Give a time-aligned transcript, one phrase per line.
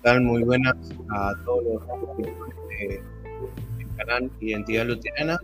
[0.00, 0.22] ¿Qué tal?
[0.22, 0.74] Muy buenas
[1.10, 3.02] a todos los del
[3.98, 5.38] canal Identidad Luterana.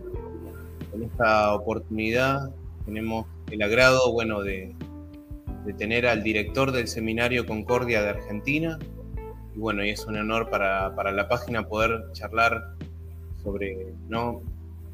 [0.95, 2.49] En esta oportunidad
[2.83, 4.75] tenemos el agrado, bueno, de,
[5.77, 8.79] tener al director del Seminario Concordia de Argentina.
[9.55, 12.73] Y bueno, y es un honor para, la página poder charlar
[13.43, 14.41] sobre, ¿no?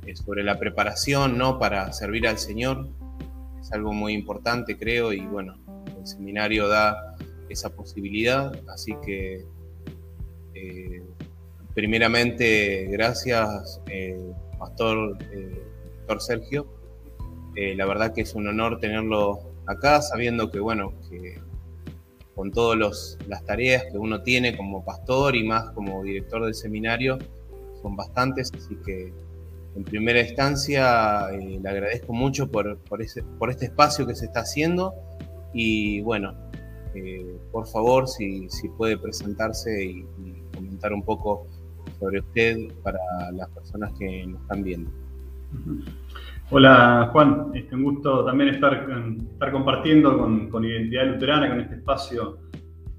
[0.06, 1.58] Eh, sobre la preparación ¿no?
[1.58, 2.90] para servir al Señor.
[3.62, 5.56] Es algo muy importante, creo, y bueno,
[5.98, 7.16] el seminario da
[7.48, 8.52] esa posibilidad.
[8.68, 9.46] Así que,
[10.56, 11.04] eh,
[11.74, 15.62] primeramente, gracias, eh, Pastor, eh,
[16.00, 16.68] Pastor Sergio.
[17.56, 21.40] la verdad que es un honor tenerlo acá, sabiendo que, bueno, que
[22.36, 27.20] con todas las tareas que uno tiene como pastor y más como director del seminario,
[27.82, 29.14] son bastantes, así que
[29.76, 34.94] en primera instancia le agradezco mucho por, por, este espacio que se está haciendo
[35.54, 36.34] y bueno,
[36.96, 40.06] eh, por favor, si, puede presentarse y,
[40.74, 41.48] comentar un poco
[42.00, 43.00] sobre usted para
[43.34, 44.90] las personas que nos están viendo.
[46.50, 48.90] Hola Juan, es este, un gusto también estar,
[49.34, 52.38] estar compartiendo con, Identidad Luterana, con este espacio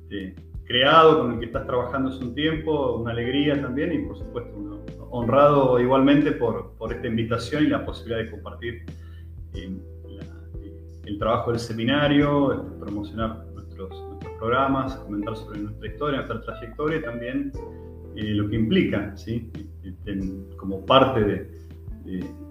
[0.02, 4.16] este, creado, con el que estás trabajando hace un tiempo, una alegría también y por
[4.16, 8.84] supuesto honrado igualmente por, esta invitación y la posibilidad de compartir
[9.54, 9.78] eh,
[11.06, 14.03] el trabajo del seminario, este, promocionar nuestros,
[14.44, 17.52] programas, comentar sobre nuestra historia, nuestra trayectoria y también
[18.14, 19.50] eh, lo que implica, ¿sí?
[19.82, 20.18] Este,
[20.58, 21.64] como parte de,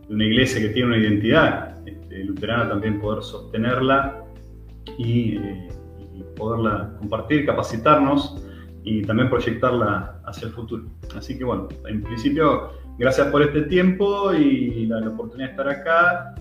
[0.09, 4.25] una iglesia que tiene una identidad este, luterana, también poder sostenerla
[4.97, 5.69] y, eh,
[6.15, 8.43] y, poderla compartir, capacitarnos
[8.83, 10.85] y también proyectarla hacia el futuro.
[11.15, 15.69] Así que bueno, en principio, gracias por este tiempo y la, la oportunidad de estar
[15.69, 16.35] acá.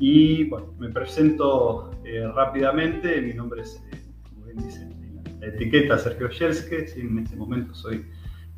[0.00, 3.80] Y bueno, me presento eh, rápidamente, mi nombre es
[4.54, 4.88] dice
[5.42, 8.06] la etiqueta Sergio Yelske, en este momento soy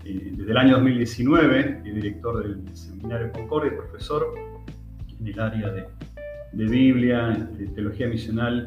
[0.05, 4.35] eh, desde el año 2019 director del Seminario Concordia, profesor
[5.19, 5.87] en el área de,
[6.53, 8.67] Biblia, teología misional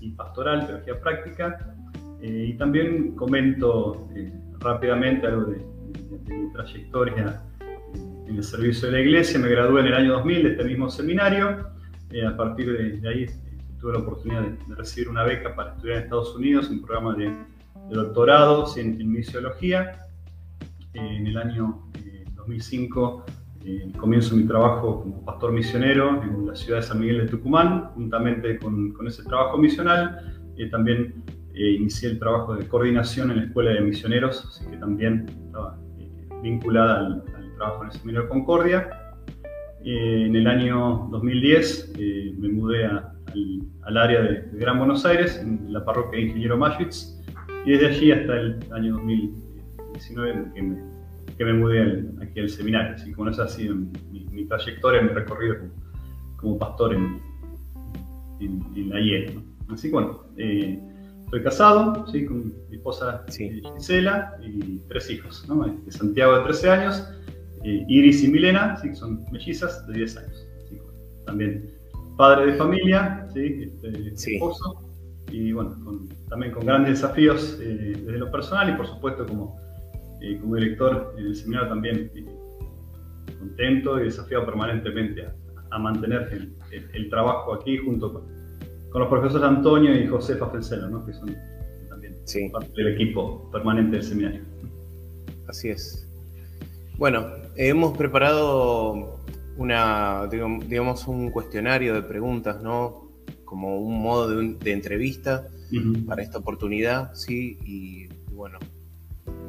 [0.00, 1.74] y, pastoral, teología práctica,
[2.20, 5.64] eh, y también comento eh, rápidamente algo de,
[6.26, 7.42] mi trayectoria
[8.26, 9.38] en el servicio de la iglesia.
[9.38, 11.68] Me gradué en el año 2000 de este mismo seminario.
[12.26, 13.26] a partir de, ahí
[13.84, 17.30] tuve la oportunidad de, recibir una beca para estudiar en Estados Unidos, un programa de,
[17.90, 20.06] doctorado en, misiología.
[20.94, 21.82] Eh, en el año
[22.34, 27.18] 2005 eh, eh, comienzo mi trabajo como pastor misionero en la ciudad de San Miguel
[27.18, 30.32] de Tucumán, juntamente con, ese trabajo misional.
[30.70, 35.78] también inicié el trabajo de coordinación en la Escuela de Misioneros, así que también estaba
[36.42, 37.22] vinculada al,
[37.58, 38.88] trabajo en el Seminario Concordia.
[39.84, 41.92] en el año 2010
[42.38, 43.13] me mudé a,
[43.82, 47.20] al, área de, Gran Buenos Aires, en la parroquia de Ingeniero Maschwitz,
[47.64, 50.76] y desde allí hasta el año 2019 que me,
[51.36, 52.94] que me mudé aquí al seminario.
[52.94, 55.56] Así que bueno, esa ha sido mi, trayectoria, mi recorrido
[56.36, 57.20] como, pastor en,
[58.40, 59.42] en, la IEL.
[59.70, 60.78] Así que bueno, eh,
[61.24, 62.26] estoy casado ¿sí?
[62.26, 63.62] con mi esposa sí.
[63.74, 65.66] Gisela y tres hijos, ¿no?
[65.66, 67.08] Este, Santiago de 13 años,
[67.64, 68.90] eh, Iris y Milena, ¿sí?
[68.90, 70.46] que son mellizas de 10 años.
[70.62, 71.73] Así que, bueno, también
[72.16, 73.70] padre de familia, ¿sí?
[73.82, 74.84] Este, esposo,
[75.30, 75.76] y bueno,
[76.28, 79.58] también con grandes desafíos eh, desde lo personal y por supuesto como,
[80.20, 82.24] eh, como director en el seminario también eh,
[83.38, 85.26] contento y desafiado permanentemente
[85.70, 86.52] a, mantener
[86.92, 88.22] el, trabajo aquí junto con,
[88.90, 91.04] con, los profesores Antonio y Josefa Fencelo, ¿no?
[91.04, 91.34] que son
[91.88, 92.14] también
[92.52, 94.42] parte del equipo permanente del seminario.
[95.48, 96.08] Así es.
[96.96, 97.26] Bueno,
[97.56, 99.13] hemos preparado
[99.56, 103.08] una, digamos, un cuestionario de preguntas, ¿no?
[103.44, 105.48] Como un modo de, entrevista
[106.06, 107.58] para esta oportunidad, ¿sí?
[107.64, 108.58] Y, bueno,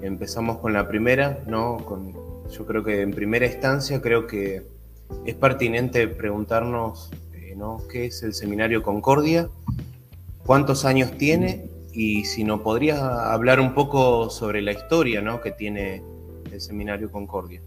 [0.01, 1.77] empezamos con la primera, ¿no?
[1.77, 2.13] Con,
[2.51, 4.63] yo creo que en primera instancia creo que
[5.25, 7.81] es pertinente preguntarnos, eh, ¿no?
[7.91, 9.49] ¿Qué es el Seminario Concordia?
[10.45, 11.65] ¿Cuántos años tiene?
[11.91, 15.41] Y si nos podrías hablar un poco sobre la historia, ¿no?
[15.41, 16.03] Que tiene
[16.51, 17.61] el Seminario Concordia.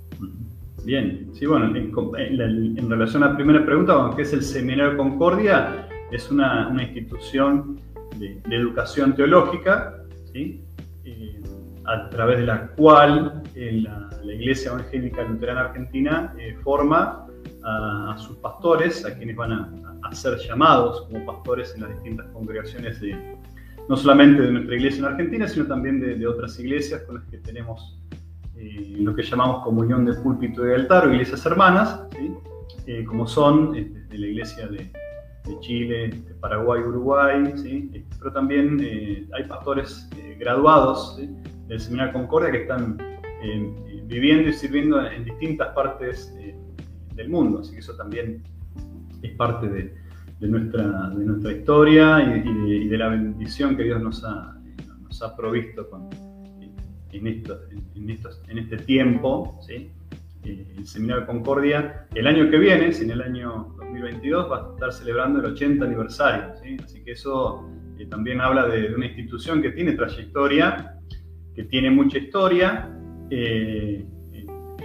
[0.88, 5.86] Bien, sí, bueno, en, relación a la primera pregunta, ¿qué es el Seminario Concordia?
[6.10, 7.78] Es una, institución
[8.16, 10.02] de, educación teológica,
[10.32, 10.64] ¿sí?
[11.04, 11.42] Eh,
[11.84, 17.26] a través de la cual eh, la, Iglesia Evangélica Luterana Argentina eh, forma
[17.64, 22.98] a, sus pastores, a quienes van a, ser llamados como pastores en las distintas congregaciones
[22.98, 23.36] de,
[23.90, 27.24] no solamente de nuestra iglesia en Argentina, sino también de, de otras iglesias con las
[27.26, 27.98] que tenemos
[28.60, 32.00] eh, lo que llamamos comunión de púlpito y de altar o iglesias hermanas,
[32.86, 34.90] eh, como son este, de la iglesia de,
[35.60, 37.54] Chile, de Paraguay, Uruguay,
[38.18, 40.06] pero también eh, hay pastores
[40.38, 41.18] graduados
[41.68, 42.98] del Seminario Concordia que están
[44.04, 46.34] viviendo y sirviendo en distintas partes
[47.14, 47.60] del mundo.
[47.60, 48.42] Así que eso también
[49.22, 49.94] es parte de,
[50.46, 54.54] nuestra, de nuestra historia y, de, la bendición que Dios nos ha,
[55.00, 56.10] nos ha provisto con,
[57.12, 57.60] en, esto,
[57.94, 59.58] en, estos, en este tiempo.
[59.66, 59.90] ¿sí?
[60.44, 64.92] Eh, el Seminario Concordia, el año que viene, en el año 2022, va a estar
[64.92, 66.54] celebrando el 80 aniversario.
[66.62, 66.76] ¿sí?
[66.82, 67.68] Así que eso
[67.98, 70.94] eh, también habla de, una institución que tiene trayectoria,
[71.54, 72.94] que tiene mucha historia.
[73.30, 74.04] Eh,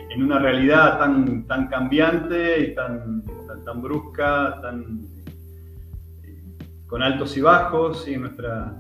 [0.10, 3.24] en una realidad tan, tan cambiante y tan,
[3.66, 5.02] tan, brusca, tan,
[6.86, 8.78] con altos y bajos, y en nuestra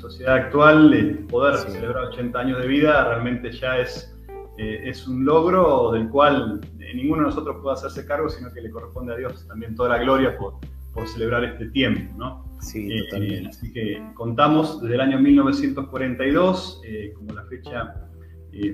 [0.00, 4.14] sociedad actual, poder celebrar 80 años de vida realmente ya es,
[4.58, 6.60] eh, es un logro del cual
[6.94, 9.98] ninguno de nosotros puede hacerse cargo, sino que le corresponde a Dios también toda la
[9.98, 10.54] gloria por,
[10.92, 12.14] por celebrar este tiempo.
[12.16, 12.44] ¿no?
[12.60, 17.94] Sí, eh, así que contamos desde el año 1942 eh, como la fecha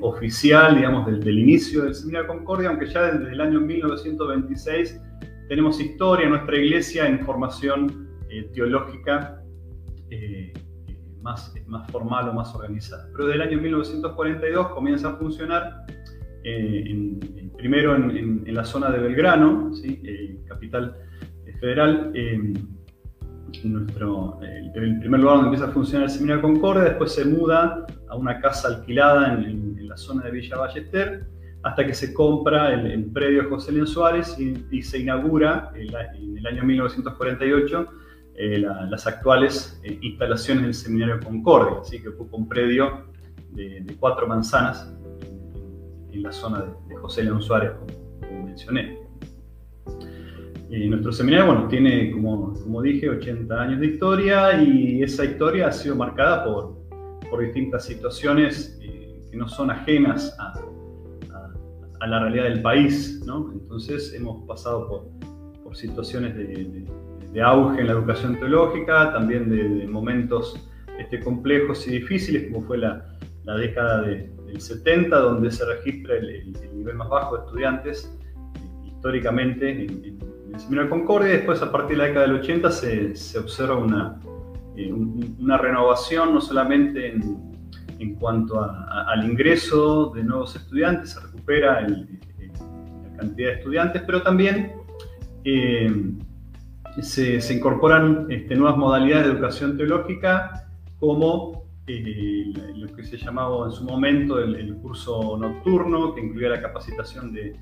[0.01, 5.01] oficial, digamos, del, del, inicio del Seminario Concordia, aunque ya desde el año 1926
[5.49, 8.09] tenemos historia nuestra iglesia en formación
[8.53, 9.41] teológica
[11.23, 13.09] más, más formal o más organizada.
[13.13, 15.87] Pero del año 1942 comienza a funcionar
[16.45, 17.19] eh,
[17.57, 20.01] primero en, la zona de Belgrano, ¿sí?
[20.05, 20.97] Eh, capital
[21.61, 22.13] federal.
[22.15, 22.55] Eh,
[23.65, 28.17] nuestro, el, primer lugar donde empieza a funcionar el Seminario Concordia, después se muda a
[28.17, 31.27] una casa alquilada en, la zona de Villa Ballester,
[31.63, 36.63] hasta que se compra el, predio José León Suárez y, se inaugura en el año
[36.63, 37.89] 1948
[38.41, 43.09] eh, las actuales eh, instalaciones del Seminario Concordia, así que ocupa un predio
[43.51, 44.95] de, cuatro manzanas
[46.13, 47.73] en, la zona de, José León Suárez,
[48.21, 49.01] como, mencioné.
[50.71, 55.67] Eh, nuestro seminario, bueno, tiene, como, como, dije, 80 años de historia y esa historia
[55.67, 56.79] ha sido marcada por,
[57.29, 60.53] por distintas situaciones que no son ajenas a,
[61.99, 63.51] a, la realidad del país, ¿no?
[63.53, 67.08] Entonces hemos pasado por, por situaciones de de
[67.43, 73.05] auge en la educación teológica, también de, momentos este, complejos y difíciles, como fue la,
[73.45, 78.15] década del 70, donde se registra el, nivel más bajo de estudiantes
[78.85, 80.19] históricamente en,
[80.53, 81.33] el Seminario Concordia.
[81.33, 84.21] Después, a partir de la década del 80, se, se observa una,
[84.77, 87.49] eh, una renovación, no solamente en,
[87.99, 94.23] en cuanto a, al ingreso de nuevos estudiantes, se recupera la cantidad de estudiantes, pero
[94.23, 94.73] también
[95.45, 95.91] eh,
[97.03, 103.73] se, incorporan este, nuevas modalidades de educación teológica como eh, lo que se llamaba en
[103.73, 107.57] su momento el, curso nocturno, que incluía la capacitación de,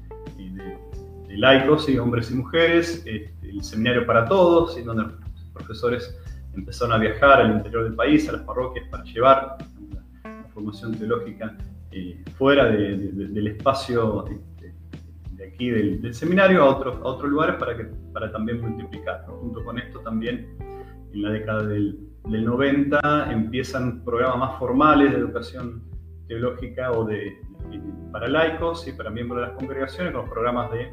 [1.29, 5.13] laicos y hombres y mujeres, este, el seminario para todos, donde los
[5.53, 6.17] profesores
[6.55, 9.59] empezaron a viajar al interior del país, a las parroquias, para llevar
[9.93, 11.55] la, formación teológica
[11.91, 14.25] eh, fuera del espacio
[15.45, 17.77] aquí del, seminario a otros, a otros lugares para,
[18.13, 19.25] para también multiplicar.
[19.27, 20.57] Junto con esto también
[21.13, 25.83] en la década del, del, 90 empiezan programas más formales de educación
[26.29, 27.39] teológica o de,
[28.13, 30.91] para laicos y para miembros de las congregaciones, con los programas de,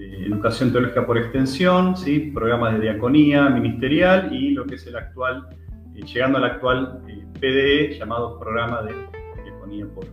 [0.00, 2.30] educación teológica por extensión, ¿sí?
[2.32, 5.48] programas de diaconía ministerial y lo que es el actual,
[5.96, 8.94] eh, llegando al actual eh, PDE llamado programa de
[9.42, 10.04] diaconía por,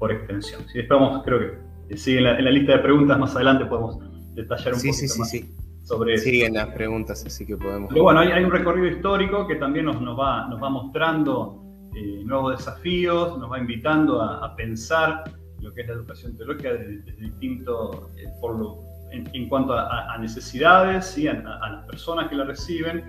[0.00, 0.62] por extensión.
[0.66, 0.78] ¿sí?
[0.78, 3.98] Después vamos, creo que sigue en la, lista de preguntas, más adelante podemos
[4.34, 5.54] detallar un sí, poquito sí, más sí.
[5.84, 6.24] sobre eso.
[6.24, 7.90] Siguen las preguntas, así que podemos...
[7.90, 11.62] Pero bueno, hay, un recorrido histórico que también nos, nos, va, nos va mostrando
[11.94, 15.24] eh, nuevos desafíos, nos va invitando a, pensar
[15.60, 21.04] lo que es la educación teológica desde, distinto, eh, por lo, en, cuanto a, necesidades,
[21.06, 21.28] ¿sí?
[21.28, 23.04] a, las personas que la reciben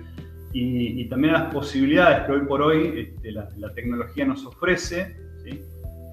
[0.52, 5.16] y, también a las posibilidades que hoy por hoy este, la, la, tecnología nos ofrece.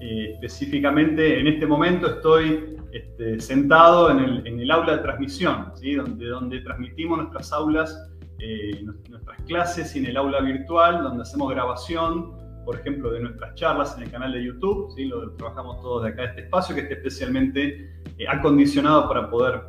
[0.04, 4.18] Eh, específicamente en este momento estoy este, sentado en
[4.58, 10.16] el, aula de transmisión, donde, donde transmitimos nuestras aulas, eh, nuestras clases y en el
[10.16, 14.92] aula virtual, donde hacemos grabación, por ejemplo, de nuestras charlas en el canal de YouTube,
[14.96, 15.04] ¿sí?
[15.04, 19.62] lo trabajamos todos de acá, este espacio que está especialmente eh, acondicionado para poder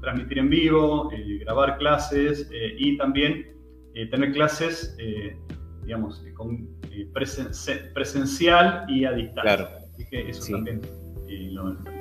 [0.00, 1.08] transmitir en vivo,
[1.42, 3.46] grabar clases y también
[4.10, 4.96] tener clases
[5.86, 7.08] digamos, con eh,
[7.94, 9.56] presencial y a distancia.
[9.56, 9.68] Claro.
[9.94, 10.80] Así que eso también
[11.28, 11.50] eh,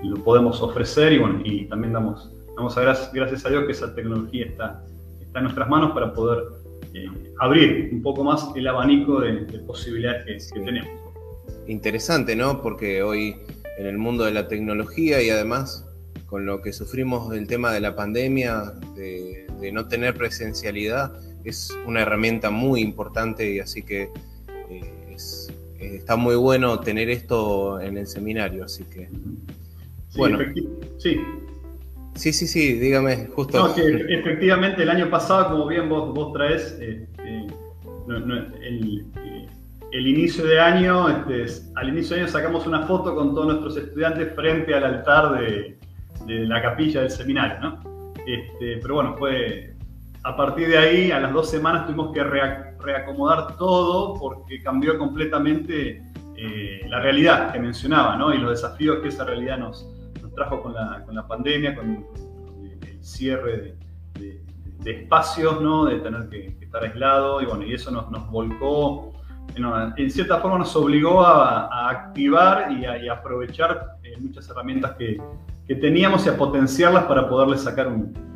[0.04, 3.72] lo, podemos ofrecer y bueno, y también damos, damos a gracias, gracias a Dios que
[3.72, 4.84] esa tecnología está,
[5.22, 6.44] está en nuestras manos para poder
[6.94, 7.06] eh,
[7.40, 10.90] abrir un poco más el abanico de, posibilidades que, tenemos.
[11.68, 12.62] Interesante, ¿no?
[12.62, 13.36] Porque hoy
[13.78, 15.88] en el mundo de la tecnología y además
[16.26, 21.14] con lo que sufrimos del tema de la pandemia, de, de no tener presencialidad,
[21.46, 24.10] es una herramienta muy importante y así que
[24.70, 29.10] eh, es, eh, está muy bueno tener esto en el seminario, así que...
[30.16, 30.40] bueno.
[30.98, 31.20] Sí.
[32.16, 33.58] Sí, sí, sí, dígame, justo.
[33.58, 37.48] No, efectivamente el año pasado, como bien vos, vos traes, este,
[38.08, 39.06] el,
[39.92, 43.76] el, inicio de año, este, al inicio de año sacamos una foto con todos nuestros
[43.76, 45.78] estudiantes frente al altar de,
[46.26, 48.14] de la capilla del seminario, ¿no?
[48.26, 49.75] Este, pero bueno, fue
[50.26, 56.02] a partir de ahí, a las dos semanas tuvimos que reacomodar todo porque cambió completamente
[56.36, 58.34] eh, la realidad que mencionaba, ¿no?
[58.34, 59.88] Y los desafíos que esa realidad nos,
[60.36, 62.08] trajo con la, con la, pandemia, con,
[62.82, 63.76] el cierre
[64.16, 64.42] de,
[64.84, 65.86] espacios, ¿no?
[65.86, 69.14] De tener que, estar aislado y bueno, y eso nos, volcó
[69.56, 75.22] en cierta forma nos obligó a, activar y a, aprovechar eh, muchas herramientas que,
[75.68, 78.35] que, teníamos y a potenciarlas para poderles sacar un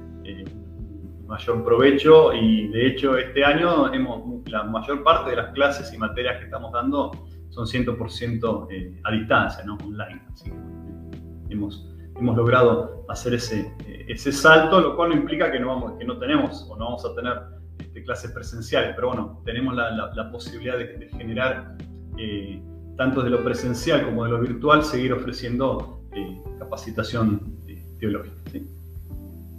[1.29, 5.97] mayor provecho y de hecho este año hemos, la mayor parte de las clases y
[5.97, 7.11] materias que estamos dando
[7.49, 9.77] son 100% eh, a distancia, ¿no?
[9.83, 10.21] online.
[10.33, 13.71] Así que hemos, hemos logrado hacer ese,
[14.07, 17.05] ese salto, lo cual no implica que no, vamos, que no tenemos o no vamos
[17.05, 17.59] a tener
[17.93, 21.77] de clases presenciales, pero bueno, tenemos la, posibilidad de, generar,
[22.17, 22.61] eh,
[22.97, 28.35] tanto de lo presencial como de lo virtual, seguir ofreciendo eh, capacitación eh, teológica.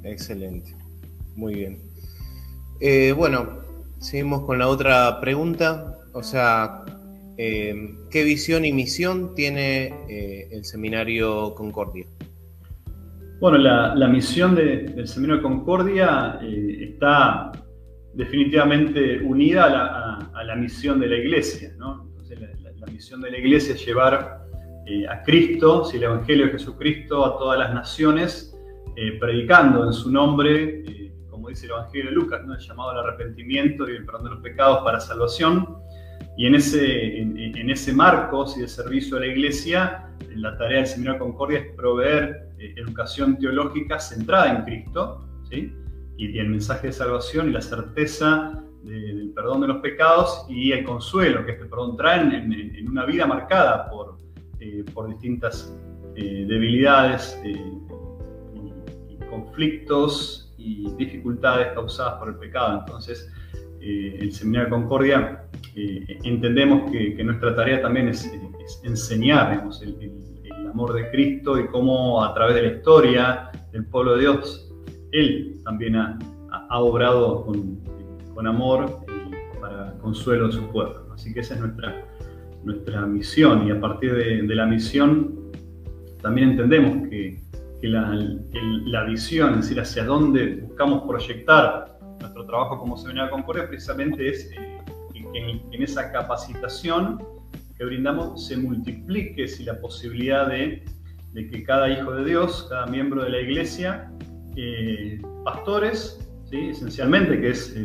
[0.02, 0.76] Excelente,
[1.36, 3.16] muy bien.
[3.16, 3.60] bueno,
[3.98, 6.84] seguimos con la otra pregunta, o sea,
[7.36, 9.94] ¿qué visión y misión tiene
[10.50, 12.06] el seminario Concordia?
[13.40, 17.52] Bueno, la, misión del Seminario Concordia está
[18.12, 19.64] definitivamente unida
[20.34, 21.72] a la, misión de la iglesia.
[21.78, 22.06] ¿no?
[22.10, 22.38] Entonces,
[22.78, 24.42] la, misión de la iglesia es llevar
[24.86, 28.54] eh, a Cristo, si el Evangelio de Jesucristo, a todas las naciones,
[28.96, 30.99] eh, predicando en su nombre, eh,
[31.50, 32.54] dice el Evangelio de Lucas, ¿no?
[32.54, 35.78] el llamado al arrepentimiento y el perdón de los pecados para salvación.
[36.36, 41.18] Y en ese, en, ese marco de servicio a la iglesia, la tarea del Seminario
[41.18, 45.72] Concordia es proveer educación teológica centrada en Cristo, ¿sí?
[46.16, 50.84] y, el mensaje de salvación y la certeza del perdón de los pecados y el
[50.84, 54.18] consuelo que este perdón trae en, una vida marcada por,
[54.58, 55.74] eh, por distintas
[56.16, 57.52] eh, debilidades eh,
[59.08, 62.80] y, conflictos y dificultades causadas por el pecado.
[62.80, 63.32] Entonces,
[63.80, 68.30] el Seminario de Concordia entendemos que, nuestra tarea también es,
[68.84, 70.12] enseñar el,
[70.44, 74.70] el amor de Cristo y cómo a través de la historia del pueblo de Dios
[75.12, 76.18] él también ha,
[76.78, 81.12] obrado con, amor y para consuelo de su pueblo.
[81.12, 82.06] Así que esa es nuestra,
[82.64, 85.52] nuestra misión y a partir de, la misión
[86.22, 87.38] también entendemos que,
[87.88, 94.50] la, visión, es decir, hacia dónde buscamos proyectar nuestro trabajo como Seminario Concordia, precisamente es
[94.52, 94.78] eh,
[95.32, 97.22] que en, esa capacitación
[97.76, 100.84] que brindamos se multiplique si la posibilidad de,
[101.34, 104.12] que cada hijo de Dios, cada miembro de la iglesia,
[104.56, 106.20] eh, pastores,
[106.50, 107.76] esencialmente, que es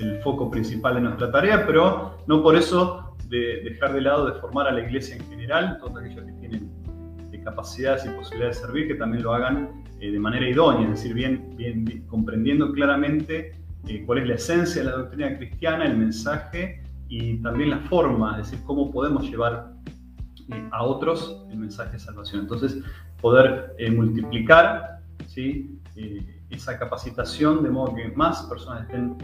[0.00, 4.40] el, foco principal de nuestra tarea, pero no por eso de dejar de lado de
[4.40, 6.65] formar a la iglesia en general, todos aquellos que tienen eh,
[7.56, 11.14] capacidades y posibilidades de servir, que también lo hagan eh, de manera idónea, es decir,
[11.14, 13.52] bien, bien, comprendiendo claramente
[14.04, 18.50] cuál es la esencia de la doctrina cristiana, el mensaje y también la forma, es
[18.50, 19.72] decir, cómo podemos llevar
[20.72, 22.42] a otros el mensaje de salvación.
[22.42, 22.82] Entonces,
[23.20, 25.80] poder multiplicar ¿sí?
[25.94, 29.16] Eh, esa capacitación de modo que más personas estén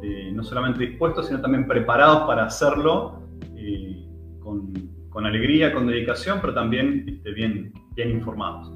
[0.00, 3.22] este, no solamente dispuestos, sino también preparados para hacerlo
[3.56, 4.06] eh,
[4.40, 4.72] con,
[5.18, 8.72] con, alegría, con dedicación, pero también este, bien, bien informados.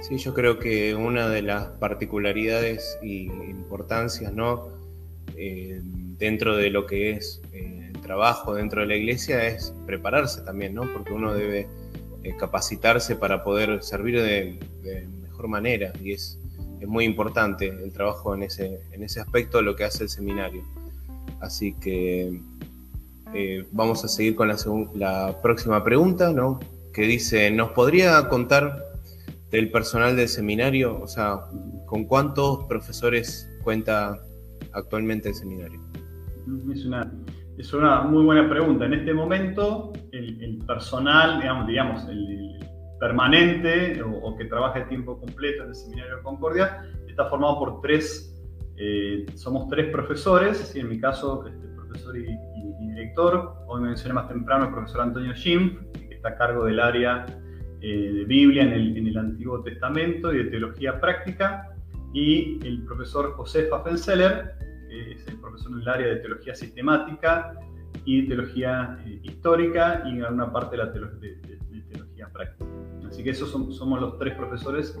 [0.00, 4.68] Sí, yo creo que una de las particularidades y importancias ¿no?
[5.36, 10.72] Eh, dentro de lo que es el trabajo dentro de la iglesia es prepararse también,
[10.72, 10.90] ¿no?
[10.90, 11.68] porque uno debe
[12.38, 15.06] capacitarse para poder servir de, de
[15.46, 16.40] manera y es,
[16.80, 20.62] es muy importante el trabajo en ese, en ese aspecto lo que hace el seminario.
[21.40, 22.40] Así que
[23.34, 26.60] eh, vamos a seguir con la, próxima pregunta, ¿no?
[26.92, 28.84] que dice, ¿nos podría contar
[29.50, 31.00] del personal del seminario?
[31.00, 31.40] O sea,
[31.86, 34.20] ¿con cuántos profesores cuenta
[34.72, 35.80] actualmente el seminario?
[37.58, 38.84] Es una, muy buena pregunta.
[38.84, 42.54] En este momento, el, personal, digamos, digamos el,
[43.00, 47.80] permanente o, que trabaja de tiempo completo en el Seminario de Concordia, está formado por
[47.80, 48.40] tres,
[48.76, 52.38] eh, somos tres profesores, en mi caso, este, profesor y,
[53.04, 56.80] director, hoy me mencioné más temprano el profesor Antonio Schimpf, que está a cargo del
[56.80, 57.26] área
[57.80, 61.70] eh, de Biblia en el, en el, Antiguo Testamento y de Teología Práctica,
[62.14, 64.54] y el profesor José Pfaffenzeller,
[64.88, 67.52] que es el profesor en el área de Teología Sistemática
[68.06, 72.70] y teología histórica y alguna parte de la teología práctica.
[73.08, 74.98] Así que esos somos los tres profesores.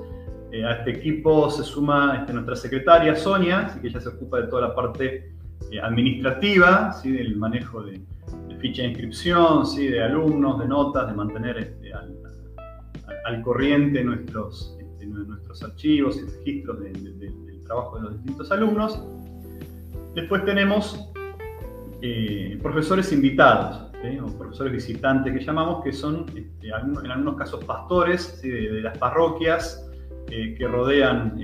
[0.66, 4.48] a este equipo se suma este, nuestra secretaria Sonia, así que ella se ocupa de
[4.48, 5.33] toda la parte
[5.82, 7.12] administrativa, ¿sí?
[7.12, 8.00] del manejo de,
[8.60, 9.88] ficha de inscripción, ¿sí?
[9.88, 16.80] de alumnos, de notas, de mantener este, al, corriente nuestros, este, nuestros archivos y registros
[16.80, 19.02] del trabajo de los distintos alumnos.
[20.14, 21.10] Después tenemos
[22.02, 23.84] eh, profesores invitados,
[24.22, 29.88] o profesores visitantes que llamamos, que son este, en algunos casos pastores de, las parroquias
[30.30, 31.38] eh, que rodean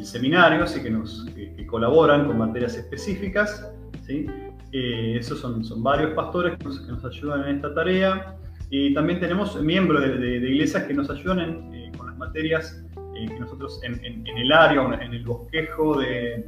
[0.00, 1.26] eh, el seminario, así que, nos,
[1.66, 3.70] colaboran con materias específicas.
[4.06, 4.26] ¿sí?
[4.72, 8.36] esos son, son varios pastores que nos, ayudan en esta tarea.
[8.70, 12.84] Y también tenemos miembros de, iglesias que nos ayudan con las materias
[13.28, 16.44] que nosotros en, el área, en el bosquejo de,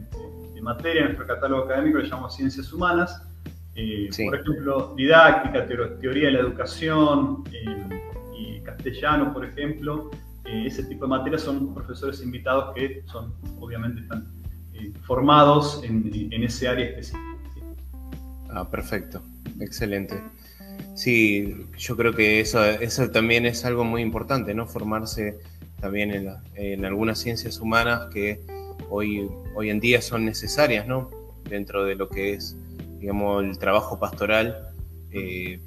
[0.62, 3.26] materia, en nuestro catálogo académico le llamamos ciencias humanas.
[3.74, 8.00] Eh, por ejemplo, didáctica, teoría de la educación eh,
[8.38, 10.10] y castellano, por ejemplo.
[10.52, 14.30] Eh, ese tipo de materias son profesores invitados que son, obviamente, están
[15.06, 17.38] formados en, ese área específica.
[18.50, 19.22] Ah, perfecto,
[19.60, 20.22] excelente.
[20.94, 24.66] Sí, yo creo que eso, eso también es algo muy importante, ¿no?
[24.66, 25.38] Formarse
[25.80, 28.44] también en, en algunas ciencias humanas que
[28.90, 31.10] hoy, hoy en día son necesarias, ¿no?
[31.48, 32.56] Dentro de lo que es,
[32.98, 34.70] digamos, el trabajo pastoral,
[35.12, 35.60] eh,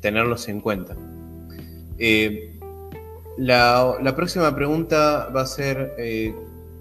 [0.00, 0.96] tenerlos en cuenta.
[1.98, 2.57] Eh,
[3.38, 6.34] la, próxima pregunta va a ser, eh,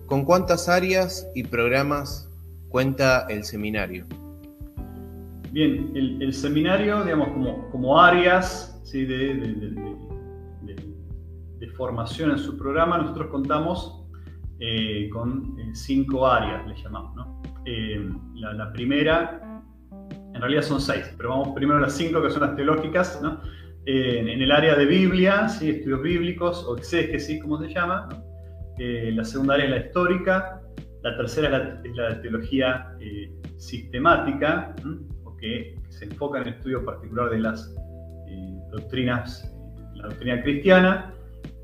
[0.06, 2.30] ¿con cuántas áreas y programas
[2.70, 4.06] cuenta el seminario?
[5.52, 7.30] Bien, el, seminario, digamos,
[7.72, 9.08] como, áreas de,
[11.60, 14.04] de, formación en su programa, nosotros contamos
[14.60, 17.16] eh, con eh, cinco áreas, le llamamos.
[17.16, 17.42] ¿no?
[17.66, 19.62] Eh, la, primera,
[20.34, 23.22] en realidad son seis, pero vamos primero a las cinco que son las teológicas.
[23.22, 23.40] ¿no?
[23.90, 25.70] En el área de Biblia, ¿sí?
[25.70, 28.10] estudios bíblicos o exégesis, como se llama.
[28.78, 30.62] la segunda área es la histórica.
[31.04, 32.98] La tercera es la, teología
[33.56, 34.76] sistemática,
[35.24, 37.74] o que se enfoca en el estudio particular de las
[38.72, 39.54] doctrinas,
[39.96, 41.14] la doctrina cristiana.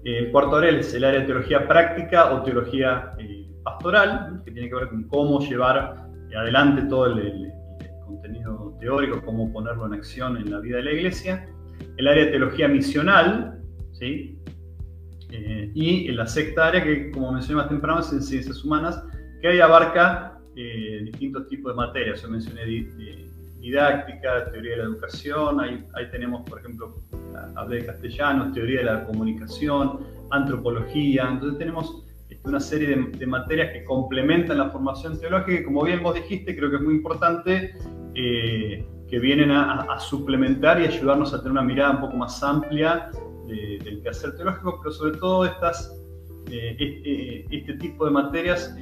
[0.04, 4.70] El cuarto área es el área de teología práctica o teología eh, pastoral, que tiene
[4.70, 7.52] que ver con cómo llevar adelante todo el,
[8.06, 11.48] contenido teórico, cómo ponerlo en acción en la vida de la iglesia.
[11.98, 13.62] El área de teología misional,
[13.94, 14.38] ¿sí?
[15.32, 19.04] Eh, y la sexta área, que como mencioné más temprano, es en ciencias humanas,
[19.42, 22.22] que ahí abarca eh, distintos tipos de materias.
[22.22, 22.66] Yo mencioné
[23.60, 26.96] didáctica, teoría de la educación, ahí, ahí tenemos, por ejemplo,
[27.56, 30.00] hablé de castellano, teoría de la comunicación,
[30.32, 36.02] antropología, entonces tenemos este, una serie de, materias que complementan la formación teológica como bien
[36.04, 37.76] vos dijiste, creo que es muy importante
[38.16, 43.12] eh, que vienen a, suplementar y ayudarnos a tener una mirada un poco más amplia
[43.46, 45.96] del quehacer teológico, pero sobre todo estas,
[46.50, 48.76] eh, este, este, tipo de materias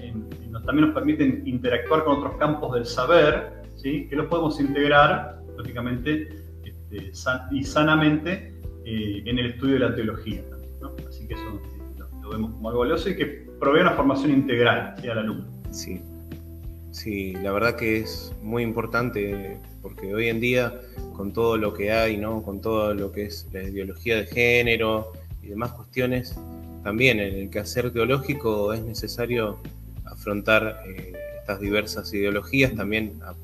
[0.65, 4.07] también nos permiten interactuar con otros campos del saber, ¿sí?
[4.07, 6.29] que los podemos integrar, lógicamente,
[6.63, 7.11] este,
[7.51, 8.53] y sanamente
[8.85, 10.43] eh, en el estudio de la teología.
[11.09, 14.95] Así que eso eh, lo, vemos como algo valioso y que provee una formación integral
[15.03, 15.45] al alumno.
[15.71, 16.01] Sí.
[16.91, 20.73] Sí, la verdad que es muy importante porque hoy en día
[21.15, 22.43] con todo lo que hay, ¿no?
[22.43, 26.35] con todo lo que es la ideología de género y demás cuestiones,
[26.83, 29.59] también en el quehacer teológico es necesario
[30.05, 33.35] afrontar eh, estas diversas ideologías también a,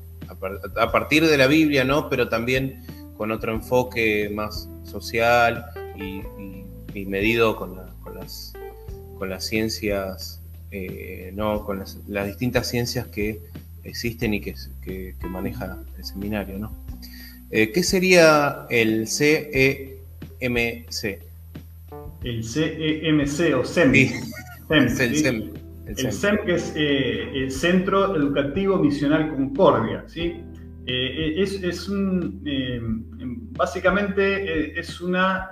[0.92, 2.10] partir de la Biblia, ¿no?
[2.10, 2.84] pero también
[3.16, 5.64] con otro enfoque más social
[5.96, 6.22] y,
[7.06, 7.76] medido con,
[8.14, 8.52] las,
[9.18, 10.37] con las ciencias,
[10.70, 13.40] eh, no, con las, distintas ciencias que
[13.84, 14.54] existen y que,
[15.28, 16.58] maneja el seminario.
[16.58, 16.72] ¿no?
[17.50, 19.98] Eh, ¿Qué sería el CEMC?
[22.22, 23.92] El CEMC o SEM.
[24.70, 25.52] el SEM.
[25.88, 30.34] El SEM, que es eh, el Centro Educativo Misional Concordia, ¿sí?
[30.86, 32.78] Eh, es, un, eh,
[33.52, 35.50] básicamente es, una,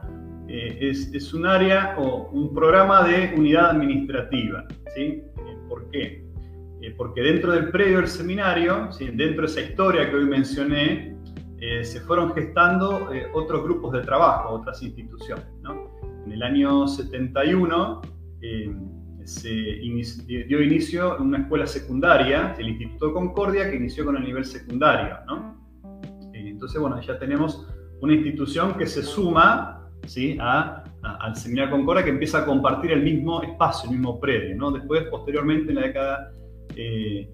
[0.48, 4.66] es, un área o un programa de unidad administrativa.
[4.94, 5.22] ¿sí?
[5.68, 6.24] ¿Por qué?
[6.96, 11.16] porque dentro del predio del seminario, dentro de esa historia que hoy mencioné,
[11.82, 15.44] se fueron gestando otros grupos de trabajo, otras instituciones.
[16.26, 18.02] En el año 71
[19.26, 25.16] se dio inicio una escuela secundaria, el Instituto Concordia, que inició con el nivel secundario.
[26.32, 27.66] Eh, entonces, bueno, ya tenemos
[28.00, 29.75] una institución que se suma
[30.40, 34.70] a, al Seminario Concordia, que empieza a compartir el mismo espacio, el mismo predio.
[34.70, 36.32] Después, posteriormente, en la década
[36.76, 37.28] eh,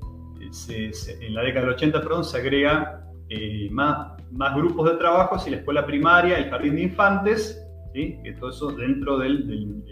[1.21, 5.51] en la década del 80, perdón, se agrega eh, más, más grupos de trabajo, si
[5.51, 9.83] la escuela primaria, el jardín de infantes, que todo eso dentro del, del,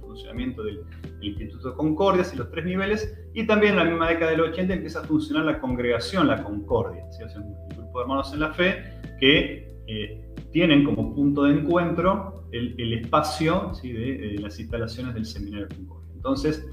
[0.00, 0.82] funcionamiento del,
[1.20, 5.00] Instituto Concordia, y los tres niveles, y también en la misma década del 80 empieza
[5.00, 7.22] a funcionar la congregación, la Concordia, ¿sí?
[7.22, 8.82] o un grupo de hermanos en la fe
[9.20, 16.12] que eh, tienen como punto de encuentro el, espacio de, las instalaciones del Seminario Concordia.
[16.14, 16.66] Entonces,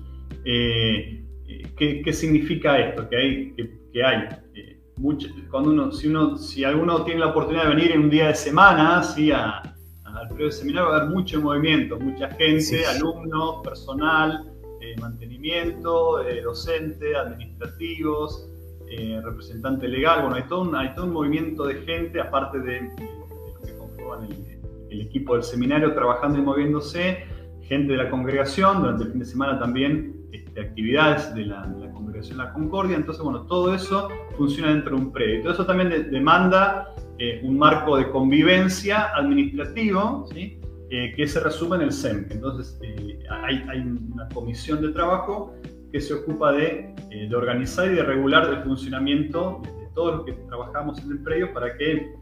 [0.45, 1.23] eh,
[1.77, 3.07] ¿qué, ¿qué, significa esto?
[3.07, 4.27] Que hay, que, hay
[5.49, 8.35] cuando uno, si, uno, si alguno tiene la oportunidad de venir en un día de
[8.35, 9.31] semana, ¿sí?
[9.31, 9.61] a,
[10.03, 16.21] al periodo de seminario, va a haber mucho movimiento, mucha gente, alumnos, personal, eh, mantenimiento,
[16.21, 18.49] eh, docente, administrativos,
[18.89, 20.21] eh, representante legal.
[20.21, 22.89] Bueno, hay todo, un, hay todo un movimiento de gente, aparte de,
[24.15, 27.25] el, el, equipo del seminario, trabajando y moviéndose,
[27.61, 32.37] gente de la congregación, durante el fin de semana también este, actividades de la, congregación
[32.37, 32.95] La Concordia.
[32.95, 35.41] Entonces, bueno, todo eso funciona dentro de un predio.
[35.41, 40.59] Todo eso también demanda eh, un marco de convivencia administrativo, ¿sí?
[40.89, 42.27] Eh, que se resume en el SEM.
[42.29, 45.53] Entonces, eh, hay, una comisión de trabajo
[45.91, 50.33] que se ocupa de, de, organizar y de regular el funcionamiento de todos los que
[50.47, 52.13] trabajamos en el predio para que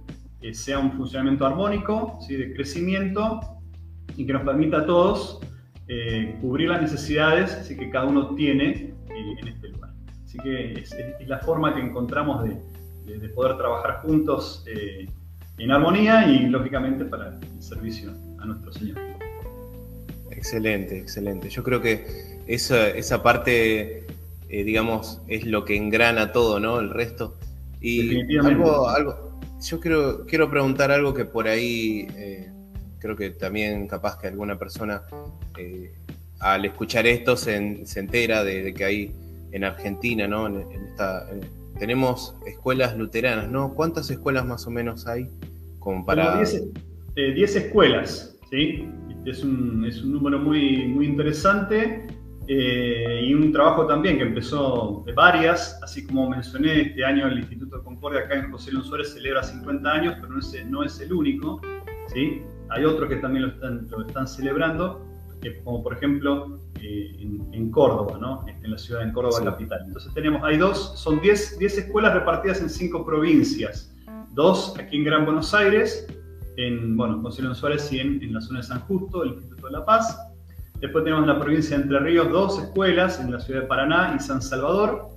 [0.53, 2.35] sea un funcionamiento armónico, ¿sí?
[2.35, 3.39] de crecimiento
[4.15, 5.39] y que nos permita a todos
[6.41, 9.91] cubrir las necesidades que cada uno tiene en este lugar.
[10.23, 12.57] Así que es la forma que encontramos de,
[13.05, 15.07] de, poder trabajar juntos eh,
[15.57, 18.97] en armonía y lógicamente para el servicio a nuestro Señor.
[20.31, 21.49] Excelente, excelente.
[21.49, 24.05] Yo creo que esa, esa parte,
[24.49, 26.79] eh, digamos, es lo que engrana todo, ¿no?
[26.79, 27.37] El resto.
[27.79, 29.24] Y algo, algo,
[29.65, 32.51] yo quiero, quiero preguntar algo que por ahí eh,
[32.99, 35.03] creo que también capaz que alguna persona
[36.39, 39.15] al escuchar esto se, entera de, que hay
[39.51, 40.47] en Argentina, ¿no?
[40.47, 41.27] En, esta,
[41.79, 43.73] tenemos escuelas luteranas, ¿no?
[43.73, 45.29] ¿Cuántas escuelas más o menos hay?
[45.79, 46.37] Como para...
[46.37, 46.53] 10
[47.15, 48.87] eh, escuelas, ¿sí?
[49.25, 52.05] Es un, es un, número muy, muy interesante
[52.47, 57.39] eh, y un trabajo también que empezó de varias, así como mencioné, este año el
[57.39, 60.83] Instituto de Concordia acá en José Luis Suárez celebra 50 años, pero no es, no
[60.83, 61.61] es el único,
[62.13, 62.41] ¿sí?
[62.69, 65.05] Hay otros que también lo están, lo están celebrando
[65.63, 67.15] como por ejemplo eh,
[67.51, 68.45] en, Córdoba, ¿no?
[68.47, 69.81] en la ciudad de Córdoba capital.
[69.85, 73.93] Entonces tenemos, hay dos, son 10 escuelas repartidas en cinco provincias,
[74.31, 76.07] dos aquí en Gran Buenos Aires,
[76.57, 79.85] en bueno, Concepción Suárez y en, la zona de San Justo, el Instituto de la
[79.85, 80.17] Paz.
[80.81, 84.13] Después tenemos en la provincia de Entre Ríos dos escuelas, en la ciudad de Paraná
[84.15, 85.09] y San Salvador.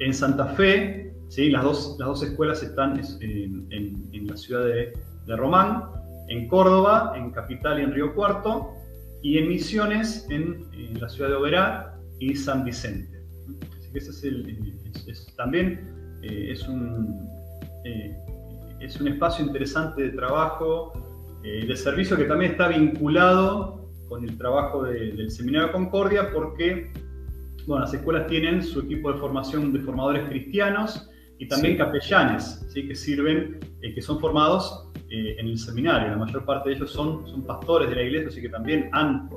[0.00, 1.50] En Santa Fe, ¿sí?
[1.50, 4.92] las, dos, las dos escuelas están en, la ciudad de,
[5.26, 5.84] de Román.
[6.28, 8.74] En Córdoba, en Capital y en Río Cuarto
[9.22, 10.66] y en Misiones en,
[11.00, 13.22] la ciudad de Oberá y San Vicente.
[13.78, 14.10] Así que ese
[15.06, 17.28] es también eh, es, un,
[17.84, 18.16] eh,
[18.80, 20.92] es un espacio interesante de trabajo
[21.44, 26.92] eh, de servicio que también está vinculado con el trabajo del Seminario Concordia porque
[27.66, 32.88] bueno, las escuelas tienen su equipo de formación de formadores cristianos y también capellanes ¿sí?
[32.88, 36.10] que sirven, que son formados eh, en el seminario.
[36.10, 39.28] La mayor parte de ellos son, son pastores de la iglesia, así que también han,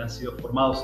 [0.00, 0.82] han sido formados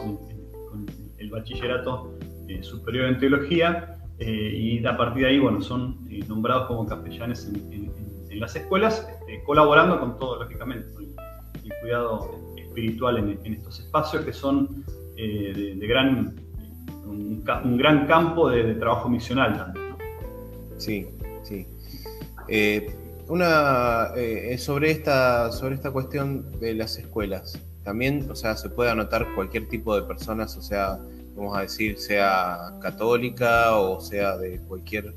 [0.70, 0.86] con
[1.18, 2.16] el bachillerato
[2.48, 7.46] eh, superior en teología eh, y a partir de ahí bueno, son nombrados como capellanes
[7.46, 7.92] en,
[8.40, 9.06] las escuelas,
[9.46, 12.28] colaborando con todo, lógicamente, con el, cuidado
[12.74, 14.84] espiritual en, estos espacios que son
[15.16, 16.34] de, gran,
[17.06, 17.42] un,
[17.78, 19.94] gran campo de, trabajo misional también.
[20.78, 21.06] Sí,
[21.42, 21.66] sí.
[23.28, 27.58] Una eh, sobre esta sobre esta cuestión de las escuelas.
[27.82, 30.98] También, o sea, se puede anotar cualquier tipo de personas, o sea,
[31.34, 35.14] vamos a decir, sea católica o sea de cualquier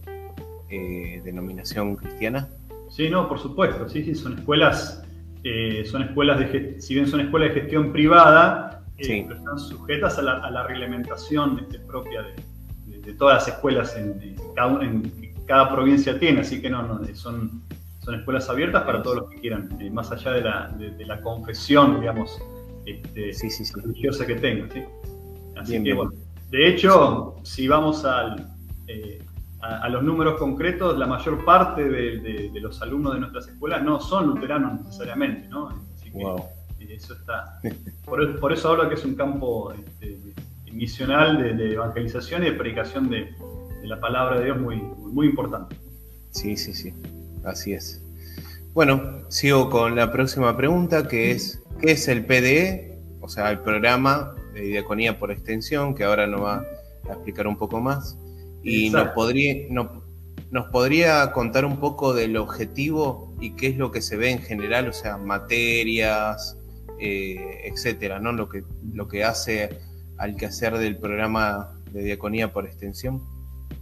[0.69, 2.49] eh, denominación cristiana.
[2.89, 5.03] Sí, no, por supuesto, sí, sí, son escuelas,
[5.43, 10.63] eh, son escuelas de, si bien son escuelas de gestión privada, están sujetas a la,
[10.67, 16.69] reglamentación este, propia de, todas las escuelas en, cada, en cada provincia tiene, así que
[16.69, 17.63] no, no son
[18.07, 21.19] son escuelas abiertas para todos los que quieran, eh, más allá de la, de, la
[21.19, 22.41] confesión, digamos,
[22.85, 23.33] este,
[23.81, 24.69] religiosa que tengan.
[25.57, 26.13] Así que, bueno,
[26.49, 28.49] de hecho, si vamos al,
[28.87, 29.21] eh,
[29.61, 34.27] a, los números concretos, la mayor parte de, los alumnos de nuestras escuelas no son
[34.27, 35.69] luteranos necesariamente, ¿no?
[35.95, 37.59] Así que eh, eso está.
[38.05, 40.19] Por, eso hablo que es un campo este,
[40.71, 43.33] misional de, evangelización y de predicación de,
[43.83, 45.77] la palabra de Dios muy, muy importante.
[46.31, 46.93] Sí, sí, sí.
[47.45, 48.03] Así es.
[48.73, 52.99] Bueno, sigo con la próxima pregunta, que es, ¿qué es el PDE?
[53.21, 56.65] O sea, el programa de diaconía por extensión, que ahora nos va
[57.09, 58.17] a explicar un poco más.
[58.69, 64.01] Y nos podría, nos podría contar un poco del objetivo y qué es lo que
[64.01, 66.57] se ve en general, o sea, materias,
[66.99, 68.31] eh, etcétera, ¿no?
[68.31, 69.69] Lo que, lo que hace
[70.17, 73.21] al quehacer del programa de diaconía por extensión.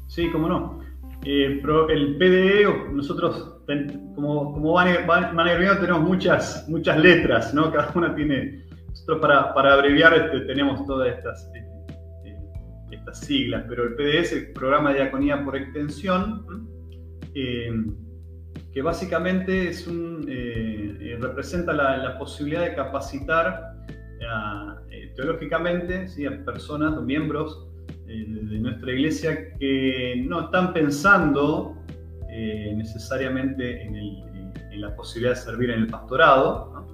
[0.08, 0.82] Sí, cómo no.
[1.24, 3.58] Eh, el PDE, nosotros,
[4.13, 5.36] como, como van, van,
[5.80, 7.71] tenemos muchas, muchas letras, ¿no?
[7.71, 8.63] Cada una tiene.
[8.89, 11.64] Nosotros, para, para abreviar, este, tenemos todas estas, eh,
[13.06, 16.46] estas siglas, pero el PDE es el Programa de Diaconía por Extensión,
[17.34, 20.26] que básicamente es un,
[21.20, 23.76] representa la, la, posibilidad de capacitar
[25.15, 27.68] teológicamente a personas o miembros
[28.08, 31.76] eh, de nuestra iglesia que no están pensando
[32.30, 34.26] eh, necesariamente en,
[34.82, 36.86] la posibilidad de servir en el pastorado,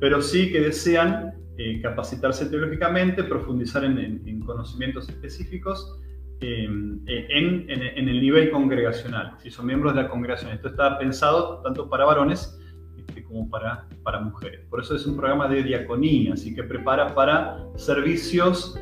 [0.00, 5.98] pero sí que desean eh, capacitarse teológicamente, profundizar en, conocimientos específicos
[6.40, 10.52] en, el nivel congregacional, si son miembros de la congregación.
[10.52, 12.58] Esto está pensado tanto para varones
[12.96, 14.64] este, como para, para mujeres.
[14.70, 18.78] Por eso es un programa de diaconía, así que prepara para servicios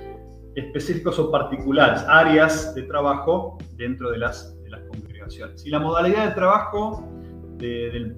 [0.57, 5.65] específicos o particulares, áreas de trabajo dentro de las, de las congregaciones.
[5.67, 7.09] Y la modalidad de trabajo
[7.59, 8.15] de,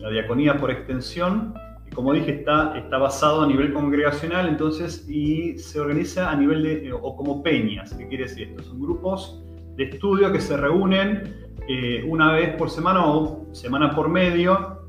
[0.00, 1.54] la diaconía por extensión,
[1.98, 6.92] como dije, está, está basado a nivel congregacional, entonces, y se organiza a nivel de,
[6.92, 8.62] o como peñas, ¿qué quiere decir esto?
[8.62, 9.42] Son grupos
[9.74, 11.34] de estudio que se reúnen
[11.68, 14.86] eh, una vez por semana o semana por medio.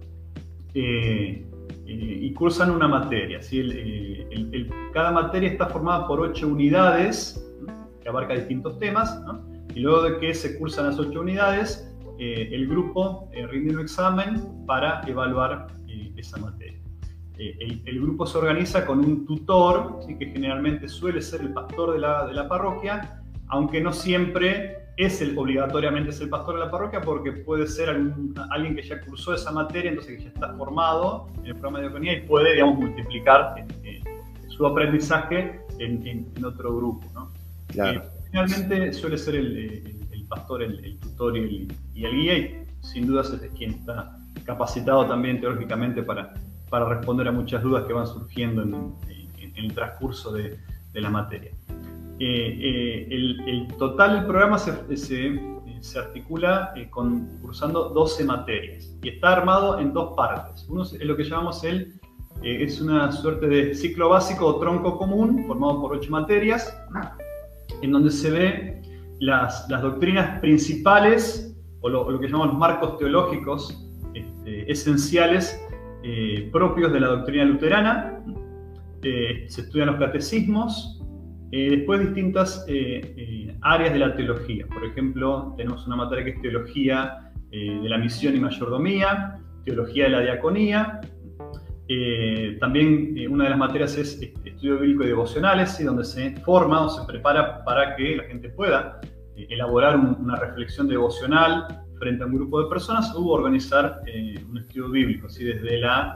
[0.76, 1.44] Eh,
[1.88, 3.40] eh, y cursan una materia.
[3.52, 7.44] Eh, cada materia está formada por ocho unidades
[8.04, 9.20] que abarca distintos temas,
[9.74, 14.66] y luego de que se cursan las ocho unidades, eh, el grupo rinde un examen
[14.68, 15.66] para evaluar
[16.16, 16.79] esa materia.
[17.40, 22.28] El, grupo se organiza con un tutor, que generalmente suele ser el pastor de la,
[22.28, 27.00] de la parroquia, aunque no siempre es el, obligatoriamente es el pastor de la parroquia
[27.00, 31.46] porque puede ser alguien que ya cursó esa materia, entonces que ya está formado en
[31.46, 34.02] el programa de diaconía y puede, digamos, multiplicar eh,
[34.50, 37.08] su aprendizaje en, otro grupo.
[37.14, 37.32] ¿no?
[37.68, 38.04] Claro.
[38.26, 39.96] finalmente suele ser el,
[40.28, 46.04] pastor, el, tutor y el, guía y sin dudas es quien está capacitado también teóricamente
[46.04, 46.34] para,
[46.70, 48.94] para responder a muchas dudas que van surgiendo en,
[49.56, 50.58] el transcurso de,
[50.94, 51.52] de la materia.
[52.22, 59.34] Eh, el, total del programa se, se, articula eh, con, cursando 12 materias y está
[59.34, 60.66] armado en dos partes.
[60.68, 61.98] Uno es lo que llamamos el,
[62.44, 66.78] eh, es una suerte de ciclo básico o tronco común formado por 8 materias,
[67.82, 68.82] en donde se ve
[69.20, 75.58] las, las doctrinas principales o lo, que llamamos los marcos teológicos este, esenciales
[76.52, 78.24] propios de la doctrina luterana.
[79.02, 81.00] se estudian los catecismos,
[81.52, 84.68] eh, después distintas eh, eh, áreas de la teología.
[84.68, 90.10] Por ejemplo, tenemos una materia que es teología de la misión y mayordomía, teología de
[90.12, 91.02] la diaconía.
[92.60, 97.04] también una de las materias es estudio bíblico y devocionales, donde se forma o se
[97.08, 99.02] prepara para que la gente pueda
[99.36, 101.66] elaborar una reflexión devocional
[102.00, 104.02] frente a un grupo de personas o organizar
[104.50, 106.16] un estudio bíblico, desde, la,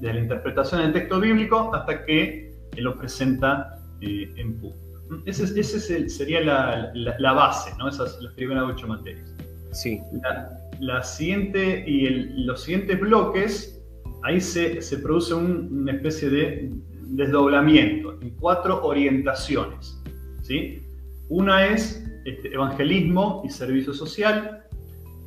[0.00, 4.78] desde la interpretación del texto bíblico hasta que lo presenta eh, en público.
[5.26, 7.88] Esa ese sería la, base, ¿no?
[7.88, 9.34] esas las primeras ocho materias.
[9.72, 10.00] Sí.
[10.80, 12.08] La, siguiente y
[12.44, 13.82] los siguientes bloques,
[14.22, 16.70] ahí se, se produce una especie de
[17.12, 20.00] desdoblamiento en cuatro orientaciones.
[20.42, 20.82] ¿sí?
[21.28, 24.61] Una es este, evangelismo y servicio social,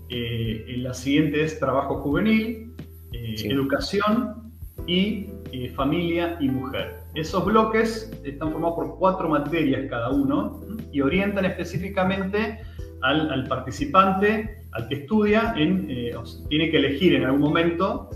[0.09, 2.73] eh, la siguiente es trabajo juvenil,
[3.11, 4.51] eh, educación
[4.87, 5.29] y
[5.75, 7.05] familia y mujer.
[7.15, 12.59] Esos bloques están formados por cuatro materias cada uno y orientan específicamente
[13.01, 16.13] al, participante, al que estudia, en, eh,
[16.49, 18.09] tiene que elegir en algún momento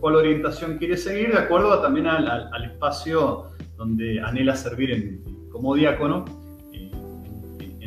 [0.00, 5.20] cuál orientación quiere seguir de acuerdo también al, espacio donde anhela servir
[5.50, 6.24] como diácono.
[6.24, 6.45] eh,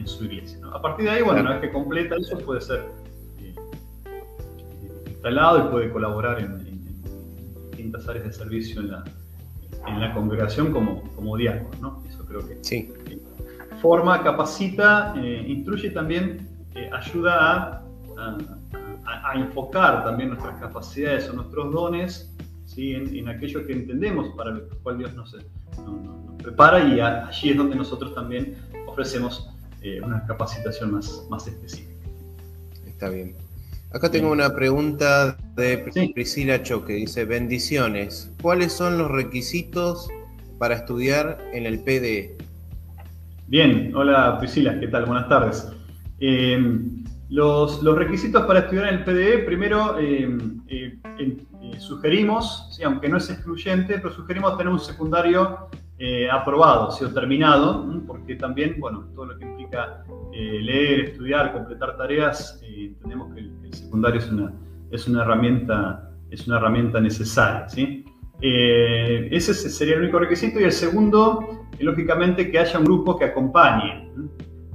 [0.10, 0.60] su iglesia.
[0.74, 2.86] A partir de ahí, bueno, una vez que completa eso, puede ser
[3.40, 3.56] eh,
[5.08, 6.70] instalado y puede colaborar en,
[7.72, 9.04] distintas áreas de servicio en la,
[9.88, 12.04] en la congregación como, como diácono, ¿no?
[12.10, 12.92] Eso creo que sí.
[13.82, 17.82] forma, capacita, eh, instruye también, eh, ayuda
[18.18, 18.38] a,
[19.06, 22.94] a, enfocar también nuestras capacidades o nuestros dones ¿sí?
[22.94, 25.36] en, aquello que entendemos para lo cual Dios nos,
[26.42, 28.56] prepara y allí es donde nosotros también
[28.88, 29.50] ofrecemos
[29.82, 31.90] eh, una capacitación más, más específica.
[32.86, 33.36] Está bien.
[33.92, 35.78] Acá tengo una pregunta de
[36.14, 36.94] Priscila Choque.
[36.94, 38.32] Dice, bendiciones.
[38.42, 40.08] ¿Cuáles son los requisitos
[40.60, 42.38] para estudiar en el PDE?
[43.48, 45.06] Bien, hola Priscila, ¿qué tal?
[45.06, 45.68] Buenas tardes.
[46.20, 51.00] Em, los, requisitos para estudiar en el PDE, primero em, eh,
[51.80, 58.36] sugerimos, aunque no es excluyente, pero sugerimos tener un secundario eh, aprobado, o terminado, porque
[58.36, 64.20] también, bueno, todo lo que implica eh, leer, estudiar, completar tareas, entendemos que el, secundario
[64.20, 64.54] es una,
[64.92, 68.06] es una, herramienta, es una herramienta necesaria, ¿sí?
[68.42, 74.10] ese sería el único requisito y el segundo lógicamente que haya un grupo que acompañe.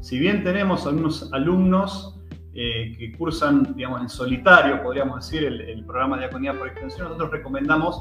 [0.00, 2.20] Si bien tenemos algunos alumnos
[2.54, 7.30] eh, que cursan, digamos, en solitario, podríamos decir, el, programa de Diaconía por extensión, nosotros
[7.30, 8.00] recomendamos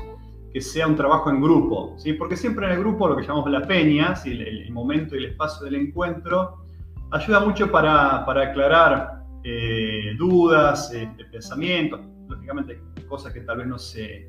[0.54, 2.14] que sea un trabajo en grupo, ¿sí?
[2.14, 5.66] porque siempre en el grupo, lo que llamamos la peña, el, momento y el espacio
[5.66, 6.64] del encuentro,
[7.12, 14.28] ayuda mucho para, aclarar eh, dudas, eh, pensamientos, lógicamente cosas que tal vez no se,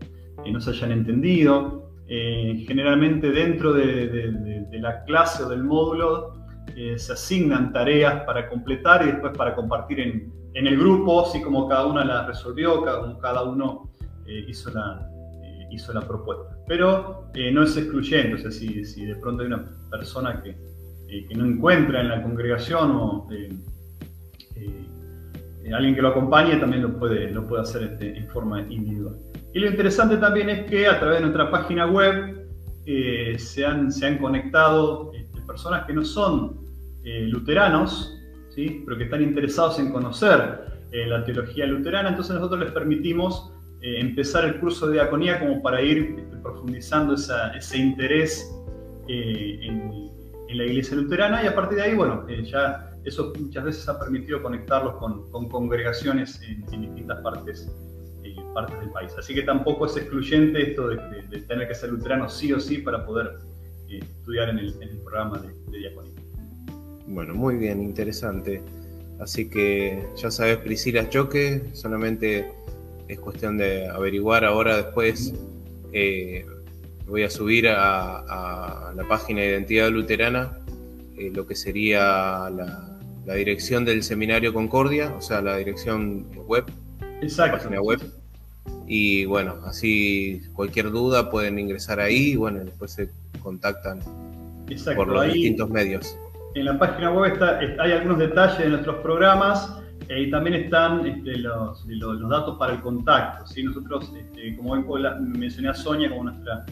[0.50, 1.90] no se hayan entendido.
[2.08, 6.34] Eh, generalmente dentro de, la clase o del módulo
[6.76, 11.68] eh, se asignan tareas para completar y después para compartir en, el grupo, así como
[11.68, 13.90] cada una las resolvió, cada, cada uno
[14.26, 15.10] hizo, la,
[15.74, 16.56] hizo la propuesta.
[16.66, 20.56] Pero no es excluyente, o sea, si, de pronto hay una persona que,
[21.06, 23.28] que no encuentra en la congregación o
[25.72, 29.16] alguien que lo acompañe, también lo puede, lo puede hacer este, en forma individual.
[29.52, 32.46] Y lo interesante también es que a través de nuestra página web
[32.86, 36.58] eh, se, han, se, han, conectado este, personas que no son
[37.04, 38.18] eh, luteranos,
[38.50, 38.82] ¿sí?
[38.84, 40.60] pero que están interesados en conocer
[40.90, 43.53] eh, la teología luterana, entonces nosotros les permitimos
[44.00, 48.54] empezar el curso de diaconía como para ir este, profundizando ese interés
[49.08, 50.04] en,
[50.48, 54.40] la iglesia luterana y a partir de ahí, bueno, ya eso muchas veces ha permitido
[54.40, 57.68] conectarlos con, congregaciones en, en distintas partes
[58.54, 59.12] partes del país.
[59.18, 60.96] Así que tampoco es excluyente esto de,
[61.46, 63.32] tener que ser luterano sí o sí para poder
[63.90, 64.72] eh, estudiar en el,
[65.04, 66.14] programa de, de, diaconía.
[67.06, 68.62] Bueno, muy bien, interesante.
[69.20, 72.50] Así que ya sabes, Priscila Choque, solamente
[73.08, 75.34] es cuestión de averiguar ahora después.
[75.92, 76.46] Eh,
[77.06, 80.58] voy a subir a, la página de Identidad Luterana
[81.16, 86.64] eh, lo que sería la, la, dirección del Seminario Concordia, o sea, la dirección web,
[87.20, 87.56] Exacto.
[87.56, 88.00] La página web
[88.86, 93.10] y bueno, así cualquier duda pueden ingresar ahí y bueno, después se
[93.42, 94.00] contactan
[94.96, 96.18] por los distintos medios.
[96.54, 99.70] En la página web está, hay algunos detalles de nuestros programas
[100.08, 103.46] y también están este, los, los, datos para el contacto.
[103.46, 103.62] ¿sí?
[103.62, 104.76] Nosotros, este, como
[105.18, 106.64] mencioné a Sonia como nuestra,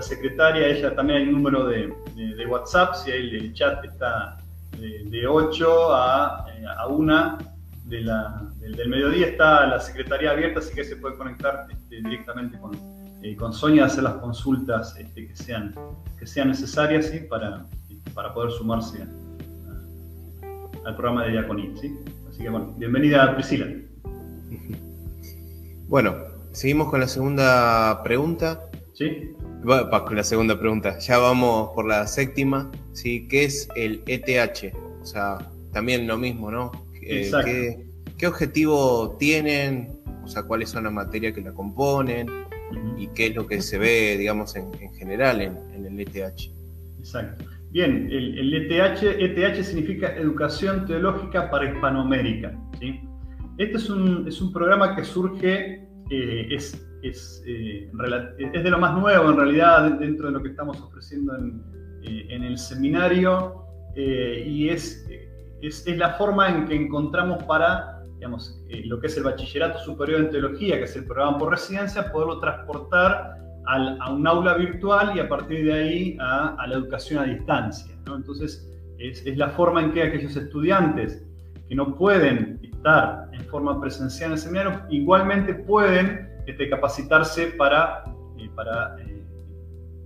[0.00, 4.36] secretaria, ella también hay un número de, de, WhatsApp, si el, el, chat está
[4.78, 7.38] de, 8 a, eh, a 1
[7.84, 8.10] del,
[8.88, 12.72] mediodía está la secretaría abierta, así que se puede conectar este, directamente con,
[13.22, 15.74] eh, con Sonia a hacer las consultas que, sean,
[16.18, 17.64] que sean necesarias para,
[18.12, 19.02] para poder sumarse
[20.86, 21.70] al programa de diaconía.
[22.28, 23.66] Así que bueno, bienvenida Priscila.
[25.88, 26.16] Bueno,
[26.50, 28.68] seguimos con la segunda pregunta.
[28.92, 29.30] Sí.
[29.62, 30.98] con la segunda pregunta.
[30.98, 32.72] Ya vamos por la séptima.
[32.92, 33.28] ¿sí?
[33.28, 34.74] ¿Qué es el ETH?
[35.00, 35.38] O sea,
[35.72, 36.72] también lo mismo, ¿no?
[37.02, 37.30] Eh,
[38.18, 39.96] ¿qué, objetivo tienen?
[40.24, 42.26] O sea, cuáles son las materias que la componen
[42.98, 46.50] y qué es lo que se ve, digamos, en, general en, el ETH.
[46.98, 47.44] Exacto.
[47.76, 52.58] Bien, el, ETH, ETH significa Educación Teológica para Hispanoamérica.
[53.58, 57.90] Este es un, es un programa que surge, eh, es, es, eh,
[58.38, 61.62] es, de lo más nuevo en realidad dentro de lo que estamos ofreciendo en,
[62.30, 65.06] en el seminario y es
[65.84, 70.30] la forma en que encontramos para, digamos, eh, lo que es el bachillerato superior en
[70.30, 73.36] teología, que es el programa por residencia, poderlo transportar
[73.66, 77.94] a un aula virtual y a partir de ahí a, la educación a distancia.
[78.06, 81.24] Entonces, es, la forma en que aquellos estudiantes
[81.68, 88.04] que no pueden estar en forma presencial en el seminario, igualmente pueden este, capacitarse para,
[88.38, 89.24] eh, para eh,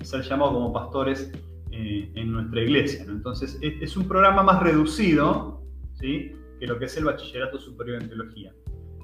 [0.03, 1.31] ser llamados como pastores
[1.71, 3.05] eh, en nuestra iglesia.
[3.07, 5.63] Entonces, es, un programa más reducido
[5.95, 6.33] ¿sí?
[6.59, 8.55] que lo que es el bachillerato superior en teología.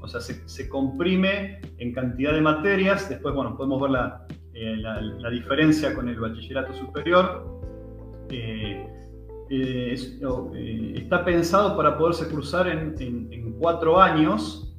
[0.03, 3.09] O sea, se, comprime en cantidad de materias.
[3.09, 4.27] Después, bueno, podemos ver la,
[4.59, 7.61] eh, la, diferencia con el bachillerato superior.
[8.31, 8.87] Eh,
[10.97, 14.75] está pensado para poderse cruzar en, en, cuatro años.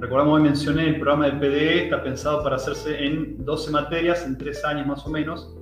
[0.00, 4.36] Recordamos, hoy mencioné el programa del PDE, está pensado para hacerse en 12 materias, en
[4.36, 5.56] tres años más o menos.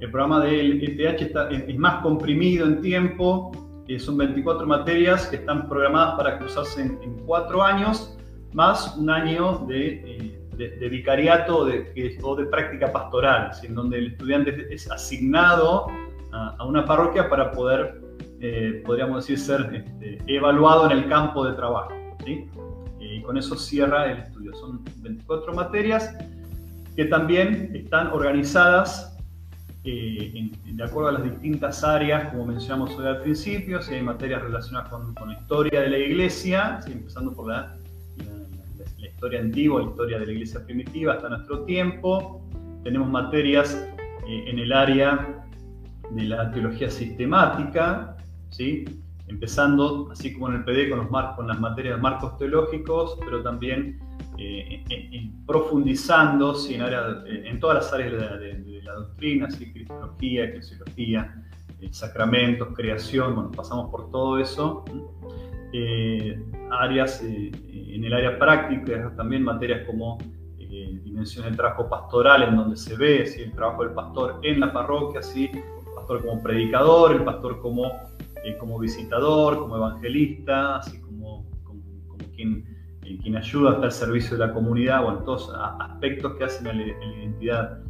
[0.00, 3.50] El programa del ETH está, es más comprimido en tiempo,
[3.98, 8.16] son 24 materias que están programadas para cruzarse en, cuatro años,
[8.52, 10.45] más un año de, eh,
[10.90, 15.86] vicariato o de práctica pastoral, en donde el estudiante es asignado
[16.32, 18.00] a, una parroquia para poder,
[18.40, 21.92] eh, podríamos decir, ser este, evaluado en el campo de trabajo.
[22.24, 22.48] ¿sí?
[22.98, 24.54] y con eso cierra el estudio.
[24.54, 26.14] Son 24 materias
[26.94, 29.16] que también están organizadas
[29.84, 34.42] eh, de acuerdo a las distintas áreas, como mencionamos hoy al principio, si hay materias
[34.42, 37.75] relacionadas con, la historia de la iglesia, empezando por la,
[39.06, 42.42] la, historia antigua, la historia de la iglesia primitiva hasta nuestro tiempo.
[42.82, 43.86] Tenemos materias
[44.26, 45.44] eh, en el área
[46.10, 48.16] de la teología sistemática,
[48.50, 48.84] ¿sí?
[49.28, 53.42] empezando, así como en el PD, con, los con las materias de marcos teológicos, pero
[53.42, 53.98] también
[54.38, 54.84] eh,
[55.46, 61.44] profundizando en, en, todas las áreas de, la doctrina, así, cristología, eclesiología,
[61.80, 64.84] eh, sacramentos, creación, bueno, pasamos por todo eso.
[65.72, 70.18] Eh, áreas en el área práctica, también materias como
[71.04, 75.22] dimensión del trabajo pastoral, en donde se ve el trabajo del pastor en la parroquia,
[75.22, 75.50] ¿sí?
[75.54, 77.90] el pastor como predicador, el pastor como
[78.46, 81.82] eh, como visitador, como evangelista, así como, como,
[82.36, 82.64] quien,
[83.02, 86.72] eh, quien ayuda hasta el servicio de la comunidad, bueno, todos aspectos que hacen a
[86.72, 87.80] la, identidad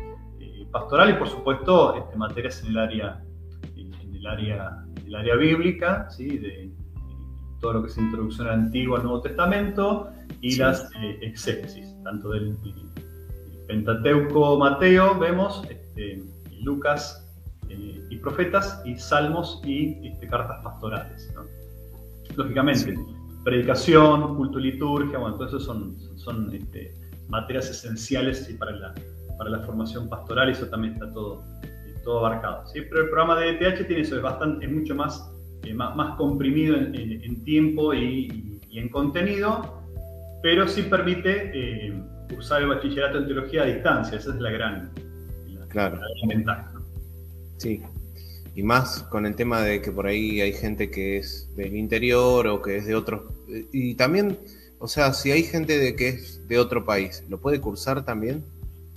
[0.41, 3.23] eh, pastoral y por supuesto este, materias en el área,
[3.77, 6.39] en el área, el área bíblica, ¿sí?
[6.39, 6.71] de,
[7.61, 10.91] todo lo que es introducción al Antiguo al Nuevo Testamento y las
[11.21, 12.57] exégesis, tanto del,
[13.67, 16.23] Pentateuco Mateo, vemos, este,
[16.63, 17.27] Lucas
[17.69, 21.35] eh, y profetas y salmos y este, cartas pastorales.
[22.37, 22.95] Lógicamente,
[23.45, 26.95] predicación, culto liturgia, bueno, todo eso son, son este,
[27.29, 28.95] materias esenciales para, la,
[29.37, 31.45] para la formación pastoral y eso también está todo,
[32.05, 32.67] todo abarcado.
[32.67, 32.81] ¿sí?
[32.83, 35.33] Pero el programa de ETH tiene eso, es, bastante, es mucho más,
[35.67, 39.83] eh, más, comprimido en, tiempo y, en contenido,
[40.43, 41.95] pero sí permite eh,
[42.29, 44.91] cursar el bachillerato en teología a distancia, esa es la gran,
[45.69, 45.97] claro.
[45.97, 46.73] la gran ventaja.
[47.57, 47.83] Sí,
[48.55, 52.47] y más con el tema de que por ahí hay gente que es del interior
[52.47, 53.29] o que es de otro.
[53.71, 54.39] Y también,
[54.79, 58.43] o sea, si hay gente de que es de otro país, ¿lo puede cursar también?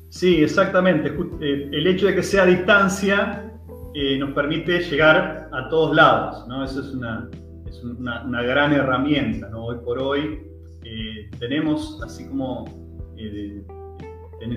[0.09, 1.09] Sí, exactamente.
[1.41, 3.51] Eh, el hecho de que sea a distancia
[3.93, 6.63] eh, nos permite llegar a todos lados, ¿no?
[6.63, 7.29] Eso es una,
[7.67, 9.49] es una, gran herramienta.
[9.55, 10.41] Hoy por hoy
[10.83, 12.65] eh, tenemos, así como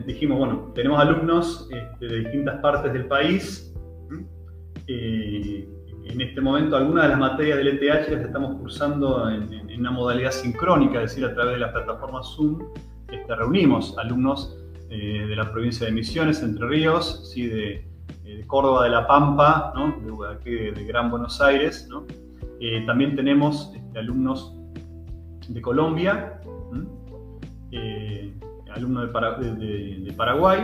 [0.07, 3.73] dijimos, bueno, tenemos alumnos este, de distintas partes del país
[4.87, 5.69] eh,
[6.05, 10.31] en este momento algunas de las materias del ETH las estamos cursando en, una modalidad
[10.31, 12.63] sincrónica, es decir, a través de la plataforma Zoom
[13.09, 14.57] este, reunimos alumnos
[14.91, 17.47] eh, de la provincia de Misiones, Entre Ríos, ¿sí?
[17.47, 17.85] de,
[18.41, 19.73] eh, Córdoba de La Pampa,
[20.45, 21.89] de, Gran Buenos Aires.
[22.87, 24.55] también tenemos este, alumnos
[25.49, 26.41] de Colombia,
[28.75, 30.61] alumnos de, Paraguay,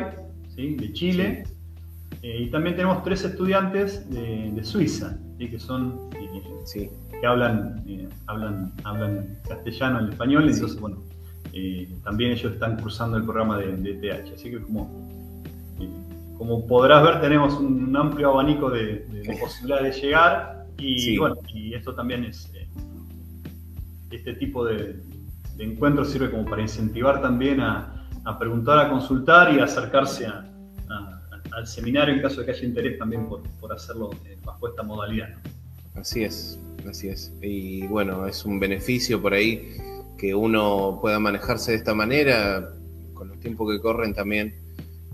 [0.56, 1.44] de Chile.
[2.22, 6.90] Eh, y también tenemos tres estudiantes de, Suiza, que son eh,
[7.20, 10.98] que hablan, eh, hablan, hablan castellano y español, entonces bueno,
[12.04, 14.34] también ellos están cursando el programa de, de TH.
[14.34, 15.08] Así que como,
[16.38, 19.04] como podrás ver, tenemos un, amplio abanico de,
[19.40, 22.50] posibilidades de llegar y bueno, y esto también es
[24.10, 24.96] este tipo de,
[25.58, 30.48] encuentros sirve como para incentivar también a, a preguntar, a consultar y a acercarse a,
[31.52, 35.28] al seminario en caso de que haya interés también por, hacerlo eh, bajo esta modalidad.
[35.94, 36.58] Así es,
[36.88, 37.32] así es.
[37.42, 39.76] Y bueno, es un beneficio por ahí
[40.16, 42.72] que uno pueda manejarse de esta manera,
[43.14, 44.54] con los tiempos que corren también,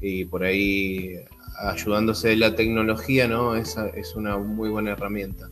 [0.04, 1.16] y por ahí
[1.58, 3.56] ayudándose de la tecnología, ¿no?
[3.56, 5.48] Esa es una muy buena herramienta.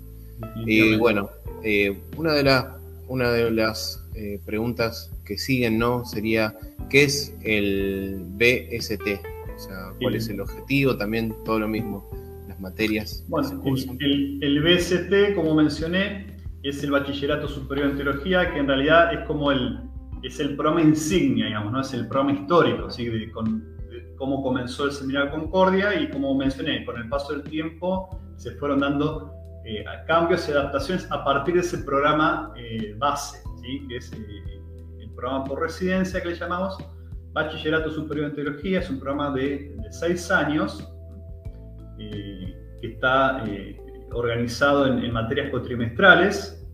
[0.67, 1.31] Y bueno,
[1.63, 2.67] eh, una de, las
[3.09, 6.05] una de las eh, preguntas que siguen, ¿no?
[6.05, 6.55] Sería,
[6.91, 9.21] ¿qué es el BST?
[9.55, 12.11] O sea, cuál es el objetivo, también todo lo mismo,
[12.49, 13.25] las materias.
[13.29, 13.63] Bueno,
[14.01, 16.27] el, el, BST, como mencioné,
[16.63, 19.79] es el Bachillerato Superior en Teología, que en realidad es como el,
[20.23, 21.81] es el programa insignia, digamos, ¿no?
[21.81, 23.07] Es el programa histórico, ¿sí?
[23.07, 23.72] de, con,
[24.23, 28.79] cómo comenzó el Seminario Concordia y como mencioné, con el paso del tiempo se fueron
[28.79, 33.85] dando eh, cambios y adaptaciones a partir de ese programa eh, base, ¿sí?
[33.89, 34.61] que es eh,
[35.01, 36.79] el programa por residencia que le llamamos,
[37.33, 40.89] Bachillerato Superior en Teología es un programa de, seis años
[41.99, 43.77] eh, que está eh,
[44.13, 46.65] organizado en, materias cuatrimestrales,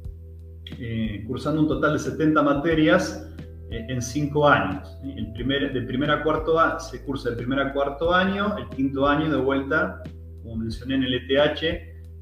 [1.26, 3.27] cursando un total de 70 materias
[3.70, 4.98] en cinco años.
[5.04, 9.06] El primer, de primer a cuarto se cursa el primer a cuarto año, el quinto
[9.06, 10.02] año de vuelta,
[10.42, 11.62] como mencioné en el ETH,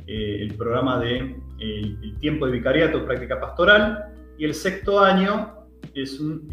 [0.07, 6.49] el programa de el tiempo de vicariato, práctica pastoral, y el sexto año es un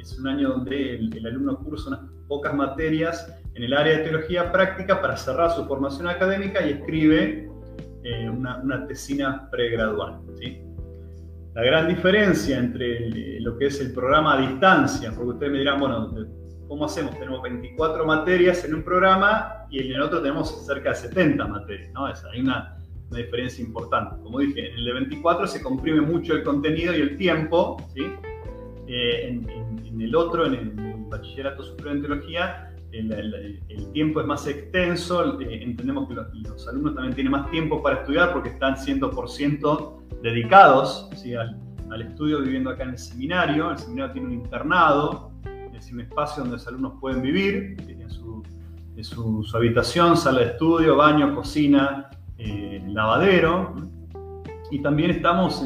[0.00, 4.50] es un año donde el, alumno cursa unas pocas materias en el área de teología
[4.52, 7.48] práctica para cerrar su formación académica y escribe
[8.04, 10.20] eh, una, tesina pregradual.
[10.38, 10.62] ¿sí?
[11.58, 15.80] La gran diferencia entre lo que es el programa a distancia, porque ustedes me dirán,
[15.80, 16.14] bueno,
[16.68, 17.18] ¿cómo hacemos?
[17.18, 21.90] Tenemos 24 materias en un programa y en el otro tenemos cerca de 70 materias,
[21.92, 22.06] ¿no?
[22.06, 22.76] hay una,
[23.10, 24.22] diferencia importante.
[24.22, 27.76] Como dije, en el de 24 se comprime mucho el contenido y el tiempo.
[28.86, 30.72] Eh, en, el otro, en el,
[31.08, 37.14] Bachillerato Superior en Teología, el, tiempo es más extenso, eh, entendemos que los, alumnos también
[37.16, 41.08] tienen más tiempo para estudiar porque están 100% dedicados
[41.90, 43.70] al, estudio viviendo acá en el seminario.
[43.70, 48.10] El seminario tiene un internado, es decir, un espacio donde los alumnos pueden vivir, tienen
[48.10, 48.42] su,
[49.00, 53.74] su, habitación, sala de estudio, baño, cocina, eh, lavadero.
[54.70, 55.64] Y también estamos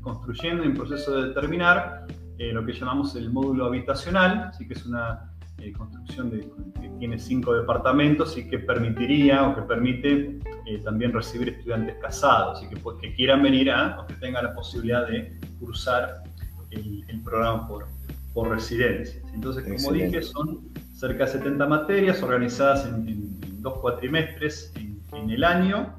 [0.00, 2.06] construyendo en proceso de terminar
[2.38, 5.31] eh, lo que llamamos el módulo habitacional, así que es una
[5.62, 6.40] eh, construcción de,
[6.80, 12.60] que tiene cinco departamentos y que permitiría o que permite eh, también recibir estudiantes casados
[12.64, 16.24] y que, pues, que quieran venir a, o que tengan la posibilidad de cursar
[16.70, 17.86] el, programa por,
[18.34, 19.22] por residencias.
[19.32, 24.72] Entonces, como dije, son cerca de 70 materias organizadas en, dos cuatrimestres
[25.12, 25.94] en, el año.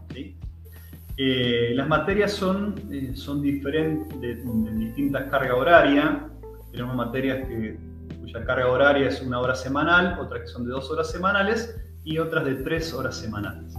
[1.18, 2.76] las materias son,
[3.14, 6.24] son diferentes, de, de, distintas cargas horarias.
[6.72, 7.78] Tenemos materias que,
[8.34, 12.18] cuya carga horaria es una hora semanal, otras que son de dos horas semanales y
[12.18, 13.74] otras de tres horas semanales.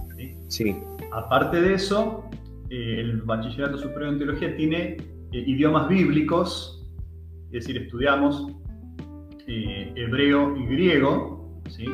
[0.47, 0.77] ¿sí?
[1.11, 2.29] Aparte de eso,
[2.69, 4.97] eh, el Bachillerato Superior en Teología tiene
[5.31, 6.83] eh, idiomas bíblicos,
[7.47, 8.47] es decir, estudiamos
[9.47, 11.85] eh, hebreo y griego, ¿sí?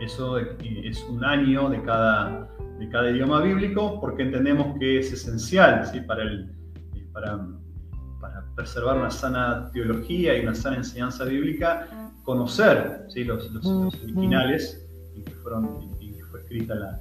[0.00, 2.48] eso es un año de cada,
[2.78, 6.00] de cada idioma bíblico porque entendemos que es esencial ¿sí?
[6.00, 6.50] para, el,
[7.12, 7.40] para
[8.54, 13.24] preservar una sana teología y una sana enseñanza bíblica, conocer ¿sí?
[13.24, 15.96] los, los, originales en que, fueron,
[16.30, 17.00] fue escrita la,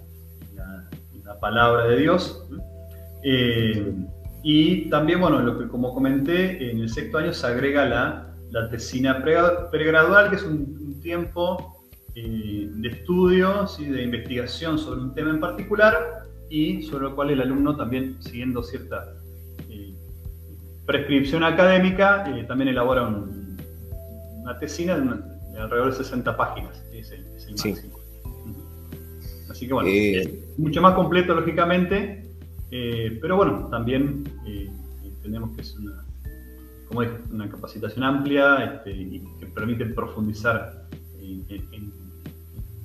[1.25, 2.47] la, palabra de Dios.
[3.23, 3.93] Eh,
[4.43, 8.69] y también, bueno, lo que como comenté, en el sexto año se agrega la, la
[8.69, 11.83] tesina pregradual, que es un, tiempo
[12.15, 13.85] eh, de estudio, ¿sí?
[13.85, 18.63] de investigación sobre un tema en particular y sobre el cual el alumno también, siguiendo
[18.63, 19.05] cierta
[20.85, 23.07] prescripción académica, eh, también elabora
[24.45, 27.97] una tesina de, alrededor de 60 páginas, es el, máximo.
[29.49, 32.29] Así que bueno, eh, mucho más completo lógicamente,
[32.69, 34.23] eh, pero bueno, también
[35.03, 36.05] entendemos que es una,
[36.87, 40.85] como una capacitación amplia este, y que permite profundizar
[41.19, 41.91] en,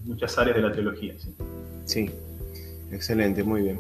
[0.05, 1.15] muchas áreas de la teología.
[1.85, 2.11] sí,
[2.91, 3.79] excelente, muy bien.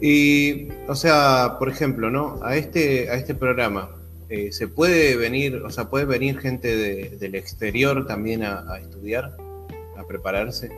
[0.00, 2.40] Y, o sea, por ejemplo, ¿no?
[2.42, 4.01] A este, a este programa,
[4.34, 6.74] eh, ¿se puede venir, o sea, puede venir gente
[7.18, 9.36] del exterior también a, estudiar,
[9.98, 10.70] a prepararse?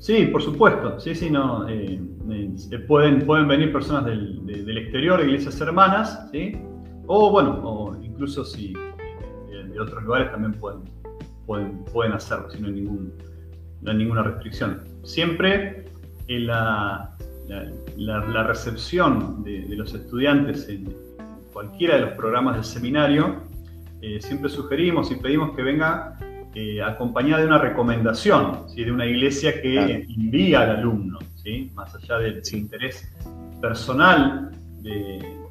[0.00, 1.68] Sí, por supuesto, sí, sí, no.
[1.68, 6.56] Eh, eh, pueden, pueden venir personas del, exterior, iglesias hermanas, ¿sí?
[7.06, 10.80] O bueno, o incluso si de, otros lugares también pueden,
[11.46, 13.12] pueden, pueden hacerlo, si no hay, ningún,
[13.80, 14.82] ninguna restricción.
[15.04, 15.84] Siempre
[16.26, 17.16] la,
[17.96, 20.92] la, recepción de, los estudiantes en
[21.52, 23.42] cualquiera de los programas del seminario,
[24.00, 26.18] eh, siempre sugerimos y pedimos que venga
[26.54, 31.18] eh, acompañada de una recomendación, de una iglesia que envía al alumno,
[31.74, 33.12] más allá del, interés
[33.60, 34.50] personal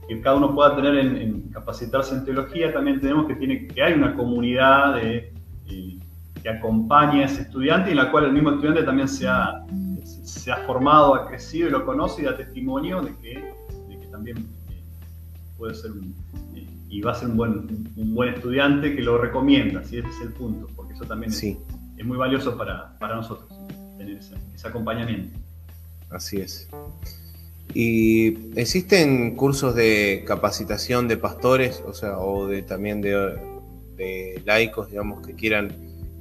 [0.09, 3.93] que cada uno pueda tener en, capacitarse en teología, también tenemos que, tiene, que hay
[3.93, 5.31] una comunidad de,
[5.69, 5.99] eh,
[6.41, 9.63] que acompaña a ese estudiante y en la cual el mismo estudiante también sea
[10.03, 13.53] se ha formado, ha crecido y lo conoce y da testimonio de que,
[14.11, 14.47] también
[15.59, 15.91] puede ser
[16.55, 20.07] eh, y va a ser un buen, un buen estudiante que lo recomienda, si ese
[20.07, 23.47] es el punto, porque eso también es, muy valioso para, nosotros,
[23.97, 24.35] tener ese,
[24.67, 25.37] acompañamiento.
[26.09, 26.67] Así es.
[27.75, 33.37] ¿Y existen cursos de capacitación de pastores, o sea, o de también de,
[33.95, 35.71] de laicos, digamos, que quieran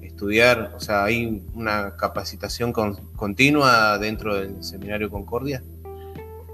[0.03, 0.75] estudiar?
[0.77, 5.63] O sea, ¿hay una capacitación continua dentro del Seminario Concordia?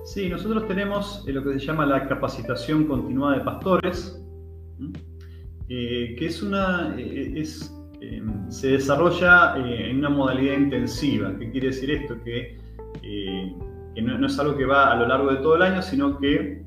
[0.04, 4.22] Sí, nosotros tenemos eh, lo que se llama la capacitación continuada de pastores,
[5.70, 11.34] eh, que es una, eh, es, em, se desarrolla en una modalidad intensiva.
[11.38, 12.22] ¿Qué quiere decir esto?
[12.22, 12.58] Que,
[14.02, 16.62] no, es algo que va a lo largo de todo el año, sino que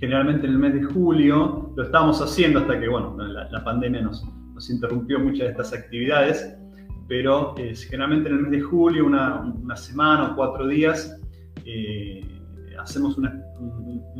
[0.00, 4.24] generalmente en el mes de julio lo estamos haciendo hasta que, bueno, la pandemia nos,
[4.68, 6.56] interrumpió muchas de estas actividades,
[7.06, 7.54] pero
[7.88, 11.20] generalmente en el mes de julio, una, semana o cuatro días,
[12.86, 13.26] hacemos un,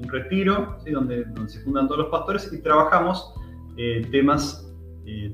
[0.08, 3.34] retiro donde, se juntan todos los pastores y trabajamos
[3.76, 4.72] eh, temas,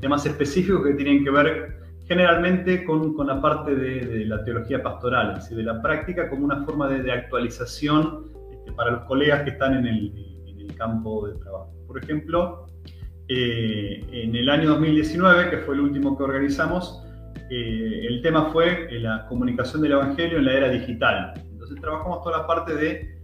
[0.00, 5.36] temas específicos que tienen que ver generalmente con, con, la parte de, la teología pastoral,
[5.36, 9.74] decir, de la práctica como una forma de, actualización este, para los colegas que están
[9.74, 10.28] en el,
[10.76, 11.70] campo de trabajo.
[11.86, 12.66] Por ejemplo,
[13.28, 17.04] eh, en el año 2019, que fue el último que organizamos,
[17.50, 21.34] eh, el tema fue la comunicación del Evangelio en la era digital.
[21.36, 23.21] Entonces trabajamos toda la parte de,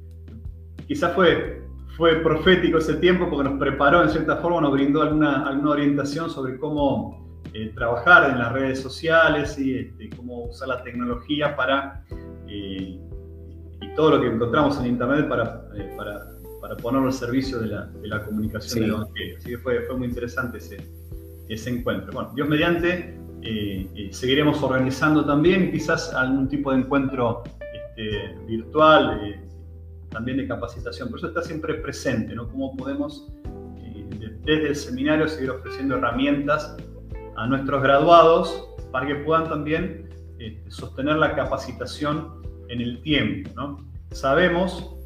[0.88, 1.58] quizás fue
[1.98, 6.30] fue profético ese tiempo porque nos preparó en cierta forma, nos brindó alguna, alguna orientación
[6.30, 12.04] sobre cómo eh, trabajar en las redes sociales y este, cómo usar la tecnología para
[12.46, 13.00] eh,
[13.80, 16.30] y todo lo que encontramos en internet para, eh, para,
[16.60, 19.36] para, ponerlo al servicio de la, de la comunicación del Evangelio.
[19.38, 20.76] Así que fue, fue muy interesante ese,
[21.48, 22.12] ese encuentro.
[22.12, 23.18] Bueno, Dios mediante,
[24.12, 29.47] seguiremos organizando también quizás algún tipo de encuentro este, virtual
[30.10, 31.08] también de capacitación.
[31.08, 32.48] Por eso está siempre presente, ¿no?
[32.48, 33.28] Cómo podemos
[33.76, 34.06] eh,
[34.44, 36.76] desde el seminario seguir ofreciendo herramientas
[37.36, 43.88] a nuestros graduados para que puedan también este, sostener la capacitación en el tiempo, ¿no?
[44.10, 44.96] Sabemos,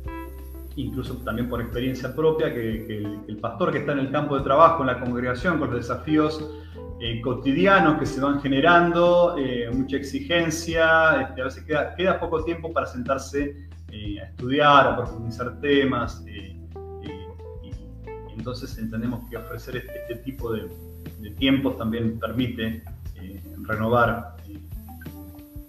[0.77, 4.83] incluso también por experiencia propia, que, el, pastor que está en el campo de trabajo,
[4.83, 6.49] en la congregación, con los desafíos
[7.01, 12.45] eh, cotidianos que se van generando, eh, mucha exigencia, este, a veces queda, queda poco
[12.45, 16.24] tiempo para sentarse eh, a estudiar, a profundizar temas.
[16.26, 16.57] Eh,
[17.62, 20.66] y, entonces entendemos que ofrecer este, este tipo de,
[21.36, 22.82] tiempos también permite
[23.20, 24.34] eh, renovar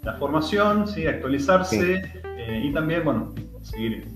[0.04, 1.06] la formación, ¿sí?
[1.06, 2.02] actualizarse
[2.64, 4.08] y también bueno, seguir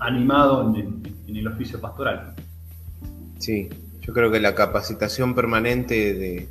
[0.00, 2.34] animado en, el oficio pastoral.
[3.38, 3.68] Sí,
[4.00, 6.48] yo creo que la capacitación permanente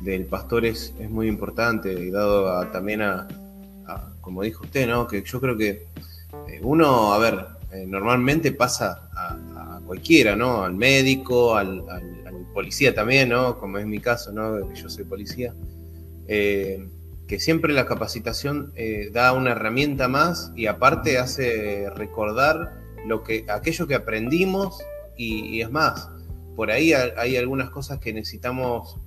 [0.00, 3.28] del pastor es, muy importante, dado también a,
[4.26, 5.06] como dijo usted, ¿no?
[5.06, 5.86] Que yo creo que
[6.48, 10.64] eh, uno, a ver, eh, normalmente pasa a, cualquiera, ¿no?
[10.64, 11.84] Al médico, al,
[12.52, 13.56] policía también, ¿no?
[13.56, 14.74] Como es mi caso, ¿no?
[14.74, 15.54] Yo soy policía.
[16.26, 16.88] Eh,
[17.28, 18.72] que siempre la capacitación
[19.12, 22.72] da una herramienta más y aparte hace recordar
[23.06, 24.80] lo que, aquello que aprendimos
[25.16, 26.08] y, es más,
[26.56, 28.98] por ahí hay algunas cosas que necesitamos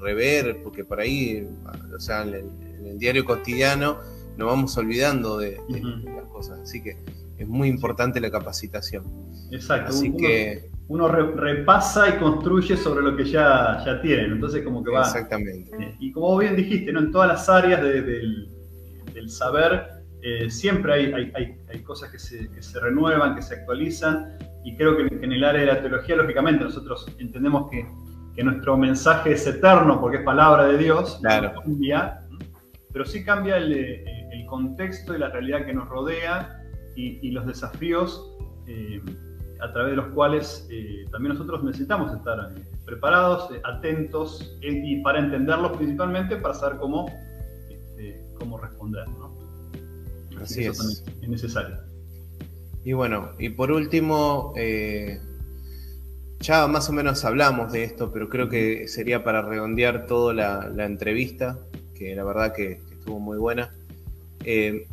[0.00, 1.48] rever, porque por ahí,
[1.94, 3.98] o sea, en el diario cotidiano,
[4.40, 5.60] nos vamos olvidando de,
[6.16, 6.60] las cosas.
[6.60, 6.96] Así que
[7.38, 9.04] es muy importante la capacitación.
[9.52, 9.90] Exacto.
[9.90, 14.32] Así uno, que uno repasa y construye sobre lo que ya, ya tienen.
[14.32, 15.02] Entonces como que va.
[15.02, 15.70] Exactamente.
[15.78, 17.00] Eh, y como bien dijiste, ¿no?
[17.00, 18.48] en todas las áreas del,
[19.28, 19.86] saber
[20.22, 21.32] eh, siempre hay,
[21.70, 24.38] hay, cosas que se, que se, renuevan, que se actualizan.
[24.64, 27.86] Y creo que en el área de la teología, lógicamente, nosotros entendemos que,
[28.34, 31.18] que nuestro mensaje es eterno porque es palabra de Dios.
[31.20, 31.62] Claro.
[32.92, 33.72] pero sí cambia el,
[34.32, 36.60] eh, contexto y la realidad que nos rodea
[36.96, 39.00] y, los desafíos eh,
[39.60, 45.18] a través de los cuales eh, también nosotros necesitamos estar eh, preparados, atentos y para
[45.18, 47.06] entenderlos principalmente para saber cómo,
[47.68, 49.04] este, cómo responder.
[50.40, 51.04] Así, es.
[51.20, 51.76] es necesario.
[52.84, 54.54] Y bueno, y por último,
[56.38, 60.86] ya más o menos hablamos de esto, pero creo que sería para redondear toda la,
[60.86, 61.58] entrevista,
[61.94, 63.74] que la verdad que estuvo muy buena.
[64.44, 64.86] Eh,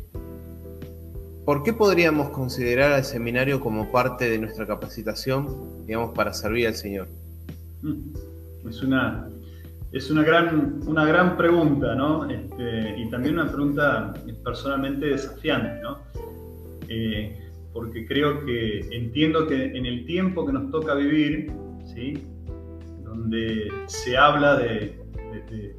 [1.44, 6.74] ¿Por qué podríamos considerar al seminario como parte de nuestra capacitación, digamos, para servir al
[6.74, 7.08] Señor?
[7.80, 9.28] Mm, es una,
[9.92, 12.28] es una, gran, una gran pregunta, ¿no?
[12.28, 14.12] Este, y también una pregunta
[14.44, 15.98] personalmente desafiante, ¿no?
[16.88, 17.34] Eh,
[17.72, 21.50] porque creo que entiendo que en el tiempo que nos toca vivir,
[21.94, 22.26] ¿sí?
[23.04, 25.00] Donde se habla de,
[25.50, 25.76] eh,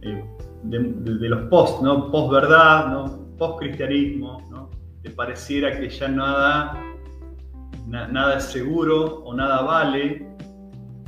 [0.00, 0.24] de,
[0.70, 2.10] los post, ¿no?
[2.10, 3.36] Post-verdad, ¿no?
[3.38, 4.70] Post-cristianismo, ¿no?
[5.02, 6.82] Te pareciera que ya nada,
[7.86, 10.26] nada es seguro o nada vale.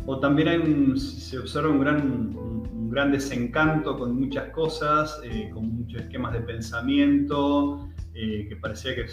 [0.06, 5.68] O también hay se observa un gran, un gran desencanto con muchas cosas, eh, con
[5.76, 9.06] muchos esquemas de pensamiento, eh, que parecía que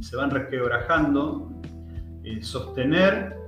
[0.00, 1.50] se van resquebrajando.
[2.24, 3.38] Eh, sostener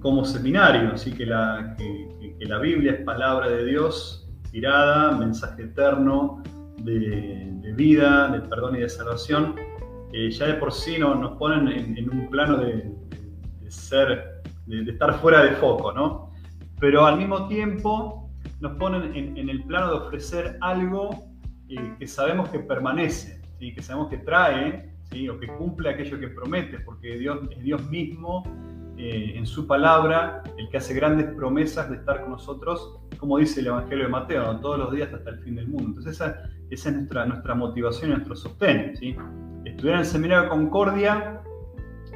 [0.00, 4.27] como seminario, así que la, que la Biblia es palabra de Dios
[4.58, 6.42] inspirada, mensaje eterno
[6.78, 9.54] de, vida, de perdón y de salvación,
[10.12, 12.92] ya de por sí no, nos ponen en, un plano de,
[13.68, 16.32] ser, de, estar fuera de foco, ¿no?
[16.80, 18.30] Pero al mismo tiempo
[18.60, 21.10] nos ponen en, el plano de ofrecer algo
[21.68, 23.72] eh, que sabemos que permanece, ¿sí?
[23.72, 25.28] que sabemos que trae, ¿sí?
[25.28, 28.42] o que cumple aquello que promete, porque Dios es Dios mismo
[29.00, 33.60] eh, en su palabra, el que hace grandes promesas de estar con nosotros, como dice
[33.60, 35.90] el Evangelio de Mateo, todos los días hasta el fin del mundo.
[35.90, 38.96] Entonces esa, es nuestra, nuestra motivación y nuestro sostén.
[38.96, 39.14] ¿sí?
[39.64, 41.40] Estudiar en el Seminario Concordia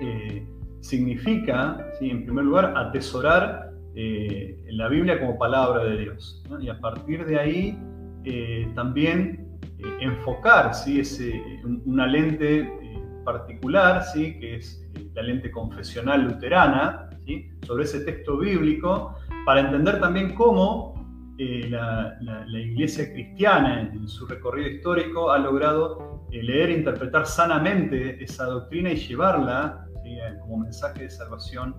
[0.01, 0.45] eh,
[0.81, 6.43] significa, en primer lugar, atesorar eh, la Biblia como palabra de Dios.
[6.61, 7.79] Y a partir de ahí
[8.75, 9.49] también
[10.01, 11.01] enfocar ¿sí?
[11.01, 11.41] Ese,
[11.85, 12.69] una lente
[13.25, 14.39] particular, ¿sí?
[14.41, 14.83] que es
[15.15, 17.09] la lente confesional luterana,
[17.67, 19.15] sobre ese texto bíblico,
[19.47, 20.93] para entender también cómo
[21.39, 28.91] la, iglesia cristiana en, su recorrido histórico ha logrado leer e interpretar sanamente esa doctrina
[28.91, 29.87] y llevarla
[30.41, 31.75] como mensaje de salvación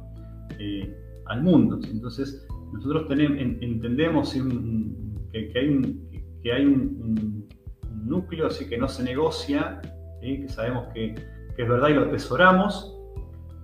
[1.25, 1.79] al mundo.
[1.89, 6.09] Entonces, nosotros entendemos que, hay, un,
[6.41, 7.49] que
[8.03, 9.81] núcleo así que no se negocia,
[10.21, 11.15] que sabemos que,
[11.55, 12.97] es verdad y lo atesoramos,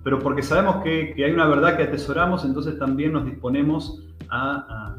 [0.02, 4.96] pero porque sabemos que, hay una verdad que atesoramos, entonces también nos disponemos a,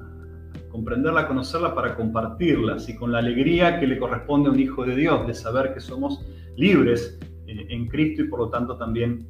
[0.70, 4.86] comprenderla, a conocerla para compartirla, así con la alegría que le corresponde a un hijo
[4.86, 6.26] de Dios, de saber que somos
[6.56, 9.28] libres eh, en Cristo y por lo tanto también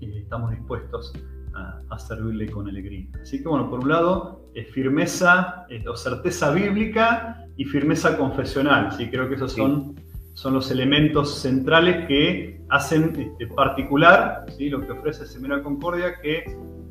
[0.00, 1.12] eh, estamos dispuestos
[1.54, 3.06] a, servirle con alegría.
[3.22, 8.90] Así que bueno, por un lado, es firmeza o certeza bíblica y firmeza confesional.
[8.92, 9.08] ¿sí?
[9.08, 9.94] Creo que esos son,
[10.34, 14.68] son los elementos centrales que hacen este, particular ¿sí?
[14.68, 16.44] lo que ofrece Seminario Concordia, que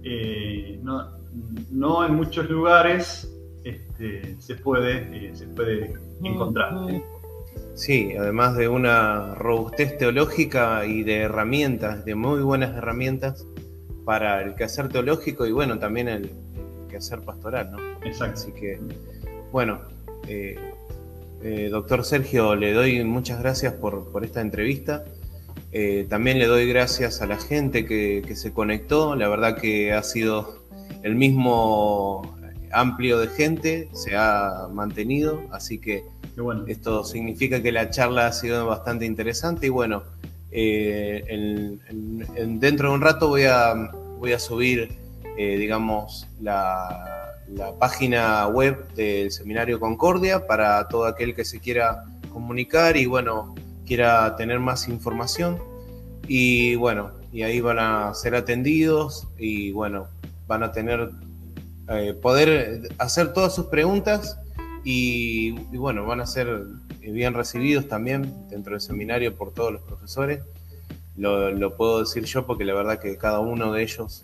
[0.03, 3.29] eh, no, en muchos lugares
[3.63, 6.73] este, se, puede, eh, se puede encontrar.
[7.73, 13.47] Sí, además de una robustez teológica y de herramientas, de muy buenas herramientas
[14.05, 16.31] para el quehacer teológico y bueno, también el,
[16.89, 17.79] quehacer pastoral, ¿no?
[18.05, 18.39] Exacto.
[18.39, 18.79] Así que,
[19.51, 19.81] bueno,
[20.27, 20.72] eh,
[21.43, 25.03] eh, doctor Sergio, le doy muchas gracias por, esta entrevista.
[25.73, 29.15] Eh, también le doy gracias a la gente que, se conectó.
[29.15, 30.63] La verdad que ha sido
[31.03, 32.37] el mismo
[32.71, 36.05] amplio de gente, se ha mantenido, así que
[36.37, 36.63] bueno.
[36.67, 40.03] esto significa que la charla ha sido bastante interesante y bueno,
[40.49, 41.77] eh,
[42.57, 44.97] dentro de un rato voy a, voy a subir,
[45.37, 47.22] digamos, la,
[47.79, 53.53] página web del Seminario Concordia para todo aquel que se quiera comunicar y, bueno,
[53.85, 55.59] quiera tener más información.
[56.27, 60.07] Y, bueno, y ahí van a ser atendidos y, bueno,
[60.47, 61.11] van a tener,
[61.89, 64.39] eh, poder hacer todas sus preguntas
[64.83, 66.65] y, bueno, van a ser
[66.99, 70.41] bien recibidos también dentro del seminario por todos los profesores.
[71.15, 74.23] Lo, puedo decir yo porque la verdad que cada uno de ellos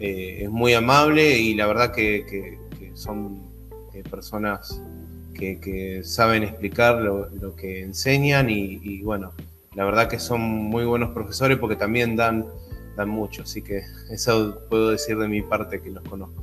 [0.00, 2.58] eh, es muy amable y la verdad que,
[2.94, 3.42] son
[3.94, 4.82] eh, personas
[5.34, 9.32] que, saben explicar lo, que enseñan y, bueno,
[9.74, 12.46] la verdad que son muy buenos profesores porque también dan,
[12.96, 16.42] dan mucho, así que eso puedo decir de mi parte que los conozco.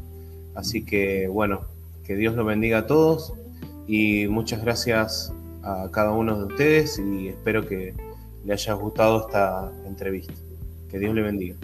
[0.54, 1.66] Así que bueno,
[2.06, 3.34] que Dios los bendiga a todos
[3.88, 5.34] y muchas gracias
[5.64, 7.94] a cada uno de ustedes y espero que
[8.46, 10.34] le haya gustado esta entrevista.
[10.90, 11.56] Que Dios le bendiga.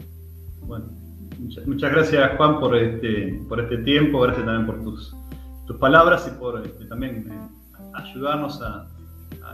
[0.65, 1.00] Bueno,
[1.65, 5.15] muchas, gracias Juan por este, por este tiempo, gracias también por tus,
[5.65, 8.87] tus palabras y por este, también eh, ayudarnos a,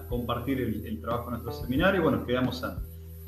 [0.10, 2.04] compartir el, trabajo de nuestro seminario.
[2.04, 2.80] Bueno, quedamos a,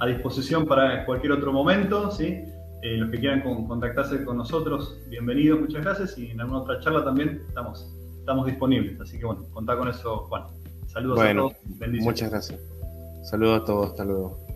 [0.05, 2.43] disposición para cualquier otro momento, ¿sí?
[2.83, 7.03] Eh, los que quieran contactarse con nosotros, bienvenidos, muchas gracias y en alguna otra charla
[7.03, 8.99] también estamos, estamos disponibles.
[9.01, 10.43] Así que bueno, contá con eso, Juan.
[10.87, 11.53] Saludos a todos.
[11.65, 12.03] Bendiciones.
[12.05, 12.61] Muchas gracias.
[13.23, 13.89] Saludos a todos.
[13.89, 14.48] Hasta luego.